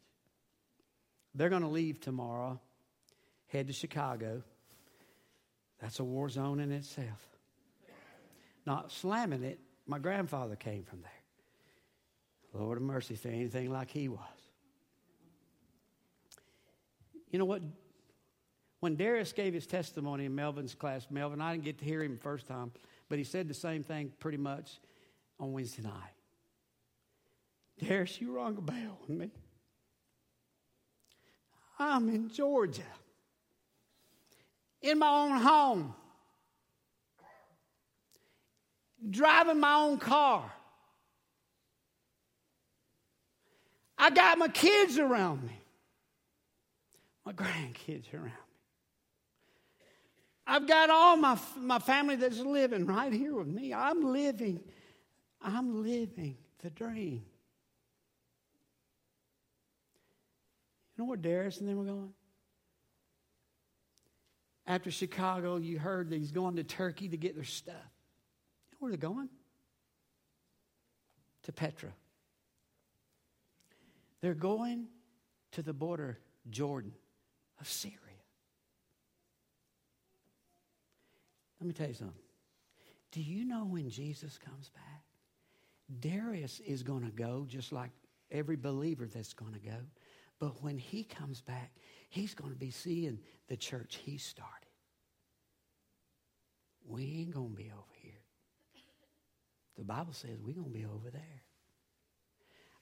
They're 1.33 1.49
going 1.49 1.61
to 1.61 1.69
leave 1.69 2.01
tomorrow, 2.01 2.59
head 3.47 3.67
to 3.67 3.73
Chicago. 3.73 4.43
That's 5.81 5.99
a 5.99 6.03
war 6.03 6.29
zone 6.29 6.59
in 6.59 6.71
itself. 6.71 7.27
Not 8.65 8.91
slamming 8.91 9.43
it, 9.43 9.59
my 9.87 9.97
grandfather 9.97 10.55
came 10.55 10.83
from 10.83 11.01
there. 11.01 11.11
Lord 12.53 12.77
of 12.77 12.83
mercy, 12.83 13.15
if 13.15 13.25
anything 13.25 13.71
like 13.71 13.89
he 13.89 14.07
was. 14.07 14.19
You 17.31 17.39
know 17.39 17.45
what? 17.45 17.61
When 18.81 18.95
Darius 18.95 19.31
gave 19.31 19.53
his 19.53 19.65
testimony 19.65 20.25
in 20.25 20.35
Melvin's 20.35 20.75
class, 20.75 21.07
Melvin, 21.09 21.41
I 21.41 21.53
didn't 21.53 21.63
get 21.63 21.79
to 21.79 21.85
hear 21.85 22.03
him 22.03 22.17
first 22.17 22.47
time, 22.47 22.71
but 23.09 23.17
he 23.17 23.23
said 23.23 23.47
the 23.47 23.53
same 23.53 23.83
thing 23.83 24.11
pretty 24.19 24.37
much 24.37 24.79
on 25.39 25.53
Wednesday 25.53 25.83
night. 25.83 25.93
Darius, 27.79 28.19
you 28.19 28.35
rung 28.35 28.57
a 28.57 28.61
bell 28.61 28.99
me. 29.07 29.31
I'm 31.79 32.09
in 32.09 32.29
Georgia, 32.29 32.83
in 34.81 34.99
my 34.99 35.09
own 35.09 35.37
home, 35.37 35.93
driving 39.09 39.59
my 39.59 39.75
own 39.75 39.97
car. 39.97 40.51
I 43.97 44.09
got 44.09 44.37
my 44.37 44.47
kids 44.47 44.97
around 44.97 45.43
me, 45.43 45.59
my 47.25 47.33
grandkids 47.33 48.11
around 48.13 48.25
me. 48.25 48.31
I've 50.47 50.67
got 50.67 50.89
all 50.89 51.15
my, 51.17 51.37
my 51.57 51.79
family 51.79 52.15
that's 52.15 52.39
living 52.39 52.85
right 52.85 53.13
here 53.13 53.35
with 53.35 53.47
me. 53.47 53.73
I'm 53.73 54.11
living, 54.11 54.59
I'm 55.41 55.83
living 55.83 56.35
the 56.63 56.71
dream. 56.71 57.23
You 60.97 61.03
know 61.03 61.05
where 61.05 61.17
Darius 61.17 61.59
and 61.59 61.69
them 61.69 61.77
were 61.77 61.85
going? 61.85 62.13
After 64.71 64.89
Chicago, 64.89 65.57
you 65.57 65.77
heard 65.77 66.11
that 66.11 66.17
he's 66.17 66.31
going 66.31 66.55
to 66.55 66.63
Turkey 66.63 67.09
to 67.09 67.17
get 67.17 67.35
their 67.35 67.43
stuff. 67.43 67.75
You 67.75 68.71
know 68.71 68.77
where 68.79 68.91
they're 68.91 68.97
going? 68.97 69.27
To 71.43 71.51
Petra. 71.51 71.89
They're 74.21 74.33
going 74.33 74.85
to 75.51 75.61
the 75.61 75.73
border, 75.73 76.19
Jordan, 76.49 76.93
of 77.59 77.67
Syria. 77.67 77.97
Let 81.59 81.67
me 81.67 81.73
tell 81.73 81.89
you 81.89 81.93
something. 81.93 82.15
Do 83.11 83.21
you 83.21 83.43
know 83.43 83.65
when 83.65 83.89
Jesus 83.89 84.37
comes 84.37 84.69
back? 84.69 85.03
Darius 85.99 86.61
is 86.61 86.81
going 86.81 87.03
to 87.03 87.11
go 87.11 87.45
just 87.45 87.73
like 87.73 87.91
every 88.31 88.55
believer 88.55 89.05
that's 89.05 89.33
going 89.33 89.51
to 89.51 89.59
go. 89.59 89.75
But 90.39 90.63
when 90.63 90.77
he 90.77 91.03
comes 91.03 91.41
back, 91.41 91.73
he's 92.07 92.33
going 92.33 92.51
to 92.51 92.57
be 92.57 92.71
seeing 92.71 93.19
the 93.49 93.57
church 93.57 93.99
he 94.05 94.17
started. 94.17 94.60
We 96.87 97.03
ain't 97.19 97.33
going 97.33 97.51
to 97.51 97.55
be 97.55 97.71
over 97.71 97.95
here. 98.01 98.11
The 99.77 99.83
Bible 99.83 100.13
says 100.13 100.31
we're 100.43 100.53
going 100.53 100.71
to 100.71 100.77
be 100.77 100.85
over 100.85 101.09
there. 101.09 101.43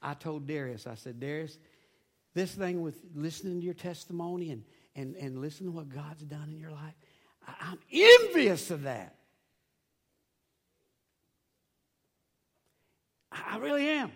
I 0.02 0.14
told 0.14 0.46
Darius, 0.46 0.86
I 0.86 0.94
said, 0.94 1.20
Darius, 1.20 1.58
this 2.34 2.52
thing 2.52 2.82
with 2.82 3.00
listening 3.14 3.60
to 3.60 3.64
your 3.64 3.74
testimony 3.74 4.50
and, 4.50 4.64
and, 4.96 5.14
and 5.16 5.40
listening 5.40 5.70
to 5.70 5.76
what 5.76 5.88
God's 5.88 6.22
done 6.22 6.48
in 6.50 6.58
your 6.58 6.70
life, 6.70 6.94
I'm 7.60 7.78
envious 7.92 8.70
of 8.70 8.82
that. 8.82 9.16
I 13.32 13.58
really 13.58 13.88
am. 13.88 14.12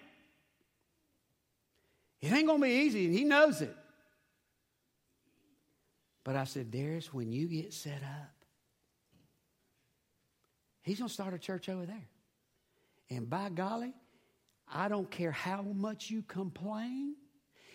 It 2.21 2.33
ain't 2.33 2.47
going 2.47 2.61
to 2.61 2.67
be 2.67 2.73
easy, 2.73 3.07
and 3.07 3.15
he 3.15 3.25
knows 3.25 3.61
it. 3.61 3.75
But 6.25 6.37
I 6.37 6.45
said, 6.45 6.71
Darius, 6.71 7.13
when 7.13 7.31
you 7.33 7.47
get 7.47 7.75
set 7.75 8.03
up, 8.03 8.34
he's 10.85 10.99
going 10.99 11.09
to 11.09 11.15
start 11.15 11.35
a 11.35 11.39
church 11.39 11.69
over 11.69 11.85
there. 11.85 12.09
And 13.11 13.29
by 13.29 13.49
golly, 13.49 13.93
I 14.73 14.89
don't 14.89 15.11
care 15.11 15.33
how 15.33 15.63
much 15.63 16.11
you 16.11 16.23
complain 16.23 17.17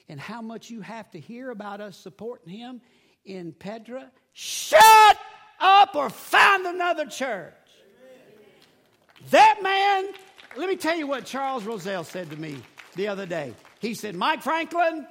and 0.08 0.19
how 0.19 0.41
much 0.41 0.69
you 0.69 0.82
have 0.82 1.12
to 1.12 1.19
hear 1.19 1.52
about 1.52 1.82
us 1.82 1.98
supporting 1.98 2.50
him 2.50 2.82
in 3.26 3.52
Petra, 3.52 4.10
Shut 4.34 5.17
up 5.60 5.95
or 5.95 6.10
find 6.10 6.65
another 6.65 7.06
church. 7.06 7.54
That 9.32 9.60
man, 9.62 10.13
let 10.58 10.69
me 10.69 10.78
tell 10.78 10.95
you 10.95 11.08
what 11.08 11.26
Charles 11.26 11.65
Roselle 11.65 12.06
said 12.06 12.30
to 12.30 12.38
me 12.38 12.58
the 12.95 13.10
other 13.10 13.26
day. 13.26 13.54
He 13.80 13.93
said, 13.93 14.15
Mike 14.15 14.41
Franklin, 14.41 15.06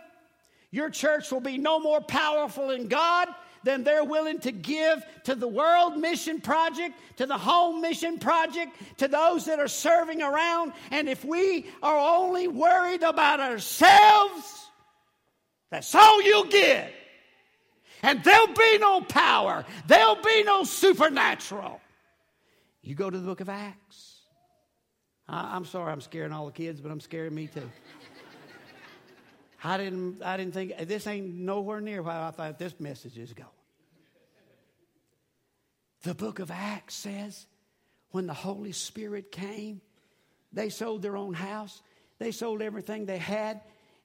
your 0.70 0.88
church 0.88 1.30
will 1.30 1.40
be 1.40 1.58
no 1.58 1.78
more 1.78 2.00
powerful 2.00 2.70
in 2.70 2.88
God 2.88 3.28
than 3.68 3.84
they're 3.84 4.02
willing 4.02 4.38
to 4.38 4.50
give 4.50 5.04
to 5.24 5.34
the 5.34 5.46
World 5.46 5.98
Mission 5.98 6.40
Project, 6.40 6.94
to 7.16 7.26
the 7.26 7.36
Home 7.36 7.82
Mission 7.82 8.18
Project, 8.18 8.74
to 8.96 9.08
those 9.08 9.44
that 9.44 9.60
are 9.60 9.68
serving 9.68 10.22
around. 10.22 10.72
And 10.90 11.06
if 11.06 11.22
we 11.22 11.66
are 11.82 11.98
only 11.98 12.48
worried 12.48 13.02
about 13.02 13.40
ourselves, 13.40 14.70
that's 15.70 15.94
all 15.94 16.22
you'll 16.22 16.44
get. 16.44 16.94
And 18.02 18.24
there'll 18.24 18.54
be 18.54 18.78
no 18.78 19.02
power, 19.02 19.66
there'll 19.86 20.22
be 20.22 20.44
no 20.44 20.64
supernatural. 20.64 21.78
You 22.80 22.94
go 22.94 23.10
to 23.10 23.18
the 23.18 23.26
book 23.26 23.40
of 23.40 23.50
Acts. 23.50 24.22
I, 25.28 25.56
am 25.56 25.66
sorry 25.66 25.92
I'm 25.92 26.00
scaring 26.00 26.32
all 26.32 26.46
the 26.46 26.52
kids, 26.52 26.80
but 26.80 26.90
I'm 26.90 27.00
scaring 27.00 27.34
me 27.34 27.48
too. 27.48 27.70
I 29.62 29.76
didn't, 29.76 30.22
I 30.22 30.38
didn't 30.38 30.54
think, 30.54 30.72
this 30.88 31.06
ain't 31.06 31.34
nowhere 31.34 31.82
near 31.82 32.02
where 32.02 32.16
I 32.16 32.30
thought 32.30 32.58
this 32.58 32.80
message 32.80 33.18
is 33.18 33.34
going. 33.34 33.48
The 36.02 36.14
book 36.14 36.38
of 36.38 36.50
Acts 36.50 36.94
says 36.94 37.46
when 38.10 38.26
the 38.26 38.34
Holy 38.34 38.72
Spirit 38.72 39.32
came, 39.32 39.80
they 40.52 40.68
sold 40.68 41.02
their 41.02 41.16
own 41.16 41.34
house, 41.34 41.82
they 42.18 42.30
sold 42.30 42.62
everything 42.62 43.06
they 43.06 43.18
had, 43.18 43.60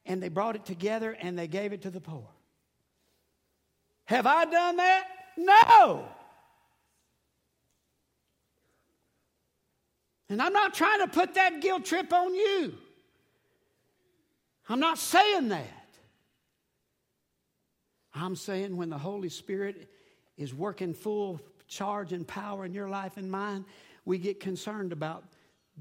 and 0.05 0.21
they 0.21 0.29
brought 0.29 0.55
it 0.55 0.65
together 0.65 1.15
and 1.19 1.37
they 1.37 1.47
gave 1.47 1.73
it 1.73 1.83
to 1.83 1.89
the 1.89 2.01
poor. 2.01 2.27
Have 4.05 4.27
I 4.27 4.45
done 4.45 4.77
that? 4.77 5.07
No. 5.37 6.05
And 10.29 10.41
I'm 10.41 10.53
not 10.53 10.73
trying 10.73 10.99
to 10.99 11.07
put 11.07 11.35
that 11.35 11.61
guilt 11.61 11.85
trip 11.85 12.11
on 12.11 12.33
you. 12.33 12.73
I'm 14.67 14.79
not 14.79 14.97
saying 14.97 15.49
that. 15.49 15.67
I'm 18.13 18.35
saying 18.35 18.75
when 18.75 18.89
the 18.89 18.97
Holy 18.97 19.29
Spirit 19.29 19.89
is 20.37 20.53
working 20.53 20.93
full 20.93 21.39
charge 21.67 22.13
and 22.13 22.27
power 22.27 22.65
in 22.65 22.73
your 22.73 22.89
life 22.89 23.17
and 23.17 23.31
mine, 23.31 23.65
we 24.05 24.17
get 24.17 24.39
concerned 24.39 24.91
about 24.91 25.23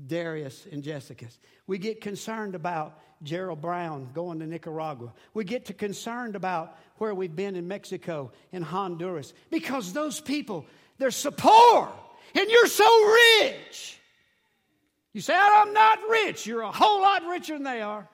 Darius 0.07 0.67
and 0.71 0.83
Jessica's. 0.83 1.39
We 1.67 1.79
get 1.79 2.01
concerned 2.01 2.55
about 2.55 2.99
Gerald 3.23 3.61
Brown 3.61 4.09
going 4.15 4.41
to 4.41 4.47
Nicaragua. 4.47 5.13
We 5.35 5.45
get 5.45 5.67
to 5.67 5.75
concerned 5.75 6.35
about 6.35 6.79
where 6.97 7.15
we've 7.15 7.35
been 7.35 7.57
in 7.57 7.69
Mexico 7.69 8.33
and 8.53 8.65
Honduras 8.65 9.35
because 9.51 9.93
those 9.93 10.21
people, 10.21 10.67
they're 10.99 11.11
so 11.11 11.31
poor 11.31 11.93
and 12.35 12.51
you're 12.51 12.67
so 12.67 13.15
rich. 13.41 13.99
You 15.13 15.21
say, 15.21 15.35
I'm 15.37 15.73
not 15.75 15.99
rich. 16.09 16.47
You're 16.47 16.63
a 16.63 16.73
whole 16.73 17.03
lot 17.03 17.23
richer 17.27 17.55
than 17.55 17.65
they 17.65 17.83
are. 17.83 18.09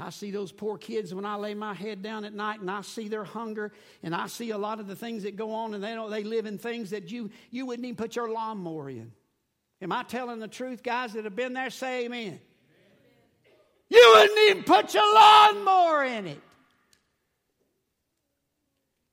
I 0.00 0.08
see 0.08 0.30
those 0.30 0.50
poor 0.50 0.78
kids 0.78 1.12
when 1.14 1.26
I 1.26 1.34
lay 1.36 1.52
my 1.52 1.74
head 1.74 2.02
down 2.02 2.24
at 2.24 2.32
night 2.32 2.60
and 2.60 2.70
I 2.70 2.80
see 2.80 3.08
their 3.08 3.24
hunger 3.24 3.70
and 4.02 4.14
I 4.14 4.28
see 4.28 4.50
a 4.50 4.56
lot 4.56 4.80
of 4.80 4.86
the 4.86 4.96
things 4.96 5.24
that 5.24 5.36
go 5.36 5.52
on 5.52 5.74
and 5.74 5.84
they 5.84 5.92
don't 5.92 6.10
they 6.10 6.24
live 6.24 6.46
in 6.46 6.56
things 6.56 6.90
that 6.90 7.10
you 7.10 7.30
you 7.50 7.66
wouldn't 7.66 7.84
even 7.84 7.96
put 7.96 8.16
your 8.16 8.30
lawnmower 8.30 8.88
in. 8.88 9.12
Am 9.82 9.92
I 9.92 10.02
telling 10.04 10.38
the 10.38 10.48
truth, 10.48 10.82
guys 10.82 11.12
that 11.12 11.24
have 11.24 11.36
been 11.36 11.52
there? 11.52 11.68
Say 11.68 12.06
amen. 12.06 12.26
amen. 12.28 12.40
You 13.90 14.14
wouldn't 14.14 14.38
even 14.50 14.62
put 14.62 14.94
your 14.94 15.14
lawnmower 15.14 16.04
in 16.04 16.26
it. 16.28 16.40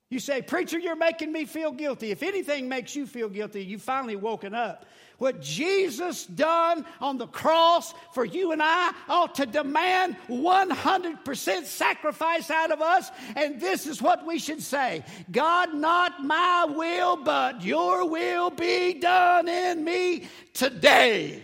You 0.09 0.19
say, 0.19 0.41
Preacher, 0.41 0.79
you're 0.79 0.95
making 0.95 1.33
me 1.33 1.43
feel 1.43 1.71
guilty. 1.73 2.11
If 2.11 2.23
anything 2.23 2.69
makes 2.69 2.95
you 2.95 3.05
feel 3.05 3.27
guilty, 3.27 3.65
you've 3.65 3.81
finally 3.81 4.15
woken 4.15 4.53
up. 4.53 4.85
What 5.17 5.41
Jesus 5.41 6.27
done 6.27 6.85
on 7.01 7.17
the 7.17 7.25
cross 7.25 7.93
for 8.13 8.23
you 8.23 8.51
and 8.51 8.61
I 8.63 8.93
ought 9.09 9.35
to 9.35 9.47
demand 9.47 10.15
100% 10.27 11.63
sacrifice 11.65 12.51
out 12.51 12.71
of 12.71 12.81
us. 12.81 13.09
And 13.35 13.59
this 13.59 13.87
is 13.87 13.99
what 13.99 14.27
we 14.27 14.37
should 14.37 14.61
say 14.61 15.03
God, 15.31 15.73
not 15.73 16.23
my 16.23 16.65
will, 16.69 17.17
but 17.17 17.63
your 17.63 18.07
will 18.07 18.51
be 18.51 18.93
done 18.93 19.47
in 19.47 19.83
me 19.83 20.27
today. 20.53 21.41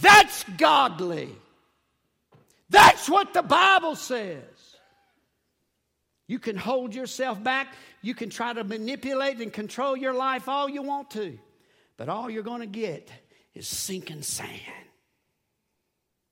That's 0.00 0.44
godly. 0.56 1.30
That's 2.68 3.08
what 3.08 3.32
the 3.32 3.42
Bible 3.42 3.94
says. 3.94 4.42
You 6.26 6.38
can 6.38 6.56
hold 6.56 6.94
yourself 6.94 7.42
back. 7.42 7.74
You 8.04 8.14
can 8.14 8.28
try 8.28 8.52
to 8.52 8.62
manipulate 8.64 9.40
and 9.40 9.50
control 9.50 9.96
your 9.96 10.12
life 10.12 10.46
all 10.46 10.68
you 10.68 10.82
want 10.82 11.12
to. 11.12 11.38
But 11.96 12.10
all 12.10 12.28
you're 12.28 12.42
going 12.42 12.60
to 12.60 12.66
get 12.66 13.10
is 13.54 13.66
sinking 13.66 14.20
sand. 14.20 14.50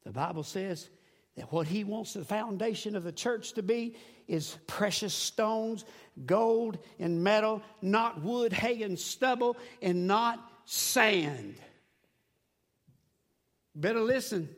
The 0.04 0.12
Bible 0.12 0.42
says 0.42 0.90
that 1.34 1.50
what 1.50 1.66
he 1.66 1.82
wants 1.82 2.12
the 2.12 2.26
foundation 2.26 2.94
of 2.94 3.04
the 3.04 3.12
church 3.12 3.54
to 3.54 3.62
be 3.62 3.96
is 4.28 4.58
precious 4.66 5.14
stones, 5.14 5.86
gold 6.26 6.76
and 6.98 7.24
metal, 7.24 7.62
not 7.80 8.20
wood, 8.20 8.52
hay, 8.52 8.82
and 8.82 8.98
stubble, 8.98 9.56
and 9.80 10.06
not 10.06 10.46
sand. 10.66 11.54
Better 13.74 14.00
listen 14.00 14.50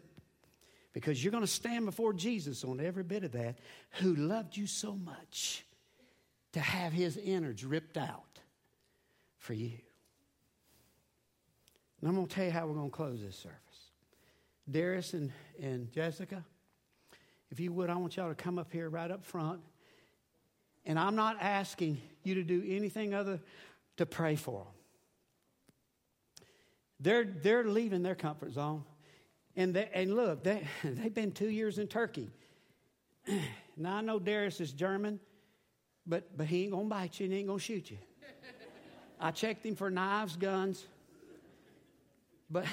because 0.93 1.23
you're 1.23 1.31
going 1.31 1.45
to 1.45 1.47
stand 1.47 1.87
before 1.87 2.13
Jesus 2.13 2.65
on 2.65 2.81
every 2.81 3.05
bit 3.05 3.23
of 3.23 3.33
that, 3.33 3.59
who 4.01 4.17
loved 4.17 4.57
you 4.57 4.67
so 4.67 4.97
much 4.97 5.65
to 6.55 6.61
have 6.61 6.93
his 6.93 7.17
innards 7.17 7.65
ripped 7.65 7.97
out 7.97 8.39
for 9.39 9.55
you. 9.55 9.73
And 12.01 12.09
I'm 12.09 12.15
going 12.15 12.29
to 12.29 12.35
tell 12.35 12.45
you 12.45 12.53
how 12.53 12.67
we're 12.67 12.75
going 12.75 12.91
to 12.91 12.97
close 12.97 13.21
this 13.21 13.37
service. 13.37 13.59
Darius 14.71 15.15
and, 15.15 15.33
and 15.61 15.91
Jessica, 15.93 16.45
if 17.51 17.59
you 17.59 17.73
would, 17.73 17.91
I 17.91 17.97
want 17.97 18.17
y'all 18.17 18.29
to 18.29 18.37
come 18.37 18.59
up 18.59 18.73
here 18.73 18.89
right 18.89 19.11
up 19.11 19.25
front. 19.25 19.61
And 20.87 20.97
I'm 20.97 21.17
not 21.17 21.39
asking 21.41 22.01
you 22.23 22.37
to 22.37 22.45
do 22.45 22.63
anything 22.67 23.15
other 23.15 23.41
to 23.97 24.07
pray 24.07 24.37
for 24.37 24.65
them. 24.65 24.73
They're, 27.01 27.25
they're 27.25 27.65
leaving 27.65 28.05
their 28.05 28.15
comfort 28.15 28.53
zone. 28.53 28.85
And, 29.57 29.75
they, 29.75 29.91
and 29.93 30.15
look, 30.15 30.45
they, 30.45 30.69
they've 30.85 31.13
been 31.13 31.33
two 31.33 31.51
years 31.51 31.79
in 31.79 31.89
Turkey. 31.89 32.31
now, 33.77 33.97
I 33.97 34.01
know 34.03 34.21
Darius 34.21 34.61
is 34.61 34.73
German, 34.73 35.19
but, 36.07 36.37
but 36.37 36.47
he 36.47 36.63
ain't 36.63 36.73
going 36.73 36.85
to 36.85 36.91
bite 36.91 37.19
you 37.21 37.25
and 37.25 37.33
he 37.33 37.39
ain't 37.41 37.49
going 37.49 37.59
to 37.59 37.65
shoot 37.65 37.91
you. 37.91 37.99
I 39.21 39.31
checked 39.31 39.65
him 39.65 39.75
for 39.75 39.91
knives, 39.91 40.37
guns. 40.37 40.85
But 42.51 42.67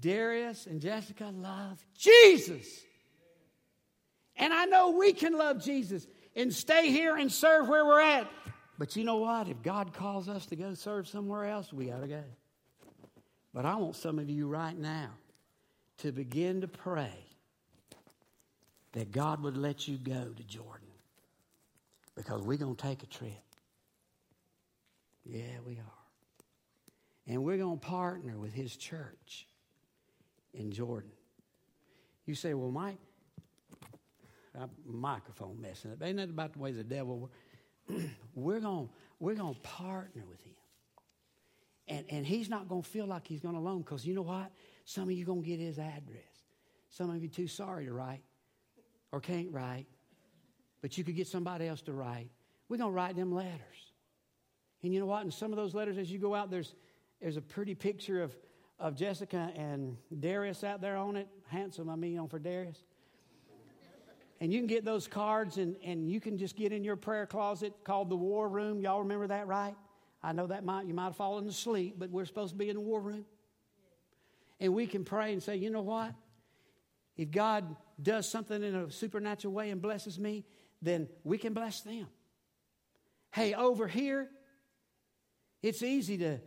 Darius 0.00 0.66
and 0.66 0.80
Jessica 0.80 1.32
love 1.34 1.84
Jesus. 1.96 2.82
And 4.36 4.52
I 4.52 4.66
know 4.66 4.90
we 4.90 5.12
can 5.12 5.36
love 5.36 5.62
Jesus 5.62 6.06
and 6.36 6.52
stay 6.52 6.90
here 6.90 7.16
and 7.16 7.30
serve 7.30 7.68
where 7.68 7.84
we're 7.84 8.00
at. 8.00 8.30
But 8.78 8.96
you 8.96 9.04
know 9.04 9.16
what? 9.16 9.48
If 9.48 9.62
God 9.62 9.94
calls 9.94 10.28
us 10.28 10.46
to 10.46 10.56
go 10.56 10.74
serve 10.74 11.08
somewhere 11.08 11.44
else, 11.44 11.72
we 11.72 11.86
got 11.86 12.00
to 12.00 12.08
go. 12.08 12.24
But 13.54 13.66
I 13.66 13.76
want 13.76 13.96
some 13.96 14.18
of 14.18 14.28
you 14.30 14.48
right 14.48 14.76
now 14.76 15.10
to 15.98 16.10
begin 16.10 16.62
to 16.62 16.68
pray 16.68 17.12
that 18.92 19.12
God 19.12 19.42
would 19.42 19.56
let 19.56 19.86
you 19.88 19.98
go 19.98 20.32
to 20.36 20.42
Jordan 20.44 20.81
because 22.14 22.42
we're 22.42 22.58
going 22.58 22.76
to 22.76 22.82
take 22.82 23.02
a 23.02 23.06
trip. 23.06 23.32
Yeah, 25.24 25.60
we 25.66 25.74
are. 25.74 26.02
And 27.26 27.44
we're 27.44 27.58
going 27.58 27.78
to 27.78 27.86
partner 27.86 28.38
with 28.38 28.52
his 28.52 28.76
church 28.76 29.46
in 30.52 30.72
Jordan. 30.72 31.12
You 32.26 32.34
say, 32.34 32.54
well, 32.54 32.70
Mike, 32.70 32.98
microphone 34.84 35.60
messing 35.60 35.92
up. 35.92 36.02
Ain't 36.02 36.16
that 36.16 36.28
about 36.28 36.52
the 36.52 36.58
way 36.58 36.72
the 36.72 36.84
devil 36.84 37.30
we're 38.34 38.60
going 38.60 38.88
we're 39.18 39.34
to 39.54 39.60
partner 39.60 40.24
with 40.28 40.40
him. 40.42 40.54
And, 41.88 42.04
and 42.10 42.26
he's 42.26 42.48
not 42.48 42.68
going 42.68 42.82
to 42.82 42.88
feel 42.88 43.06
like 43.06 43.26
he's 43.26 43.40
going 43.40 43.54
loan 43.60 43.82
because 43.82 44.06
you 44.06 44.14
know 44.14 44.22
what? 44.22 44.50
Some 44.84 45.04
of 45.04 45.12
you 45.12 45.24
going 45.24 45.42
to 45.42 45.48
get 45.48 45.60
his 45.60 45.78
address. 45.78 46.22
Some 46.90 47.10
of 47.10 47.22
you 47.22 47.28
too 47.28 47.48
sorry 47.48 47.86
to 47.86 47.92
write 47.92 48.22
or 49.10 49.20
can't 49.20 49.50
write, 49.50 49.86
but 50.82 50.98
you 50.98 51.04
could 51.04 51.16
get 51.16 51.28
somebody 51.28 51.66
else 51.66 51.80
to 51.82 51.92
write. 51.92 52.28
We're 52.68 52.76
going 52.76 52.90
to 52.90 52.94
write 52.94 53.16
them 53.16 53.32
letters. 53.32 53.92
And 54.82 54.92
you 54.92 55.00
know 55.00 55.06
what? 55.06 55.24
In 55.24 55.30
some 55.30 55.52
of 55.52 55.56
those 55.56 55.74
letters, 55.74 55.96
as 55.96 56.10
you 56.10 56.18
go 56.18 56.34
out, 56.34 56.50
there's, 56.50 56.74
there's 57.20 57.36
a 57.36 57.40
pretty 57.40 57.74
picture 57.74 58.22
of, 58.22 58.36
of 58.78 58.96
Jessica 58.96 59.52
and 59.56 59.96
Darius 60.18 60.64
out 60.64 60.80
there 60.80 60.96
on 60.96 61.16
it. 61.16 61.28
Handsome, 61.48 61.88
I 61.88 61.96
mean, 61.96 62.18
on 62.18 62.28
for 62.28 62.40
Darius. 62.40 62.82
And 64.40 64.52
you 64.52 64.58
can 64.58 64.66
get 64.66 64.84
those 64.84 65.06
cards 65.06 65.56
and, 65.56 65.76
and 65.84 66.10
you 66.10 66.20
can 66.20 66.36
just 66.36 66.56
get 66.56 66.72
in 66.72 66.82
your 66.82 66.96
prayer 66.96 67.26
closet 67.26 67.72
called 67.84 68.10
the 68.10 68.16
war 68.16 68.48
room. 68.48 68.80
Y'all 68.80 68.98
remember 68.98 69.28
that, 69.28 69.46
right? 69.46 69.76
I 70.20 70.32
know 70.32 70.48
that 70.48 70.64
might 70.64 70.86
you 70.86 70.94
might 70.94 71.04
have 71.04 71.16
fallen 71.16 71.46
asleep, 71.46 71.94
but 71.96 72.10
we're 72.10 72.24
supposed 72.24 72.52
to 72.52 72.58
be 72.58 72.68
in 72.68 72.74
the 72.74 72.80
war 72.80 73.00
room. 73.00 73.24
And 74.58 74.74
we 74.74 74.88
can 74.88 75.04
pray 75.04 75.32
and 75.32 75.40
say, 75.40 75.56
you 75.56 75.70
know 75.70 75.82
what? 75.82 76.12
If 77.16 77.30
God 77.30 77.76
does 78.02 78.28
something 78.28 78.62
in 78.64 78.74
a 78.74 78.90
supernatural 78.90 79.54
way 79.54 79.70
and 79.70 79.80
blesses 79.80 80.18
me, 80.18 80.44
then 80.82 81.08
we 81.24 81.38
can 81.38 81.54
bless 81.54 81.80
them. 81.80 82.08
Hey, 83.30 83.54
over 83.54 83.88
here, 83.88 84.28
it's 85.62 85.82
easy 85.82 86.18
to, 86.18 86.38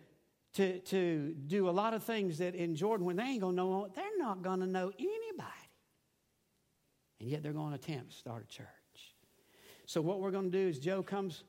to, 0.53 0.79
to 0.79 1.33
do 1.47 1.69
a 1.69 1.71
lot 1.71 1.93
of 1.93 2.03
things 2.03 2.37
that 2.37 2.53
in 2.53 2.75
Jordan 2.75 3.05
when 3.05 3.15
they 3.15 3.23
ain't 3.23 3.41
gonna 3.41 3.55
know, 3.55 3.89
they're 3.95 4.05
not 4.19 4.43
gonna 4.43 4.67
know 4.67 4.91
anybody. 4.99 5.65
And 7.19 7.29
yet 7.29 7.43
they're 7.43 7.53
going 7.53 7.69
to 7.69 7.75
attempt 7.75 8.11
to 8.11 8.17
start 8.17 8.43
a 8.43 8.47
church. 8.47 8.67
So, 9.85 10.01
what 10.01 10.19
we're 10.19 10.31
going 10.31 10.51
to 10.51 10.57
do 10.57 10.67
is 10.67 10.79
Joe 10.79 11.03
comes 11.03 11.43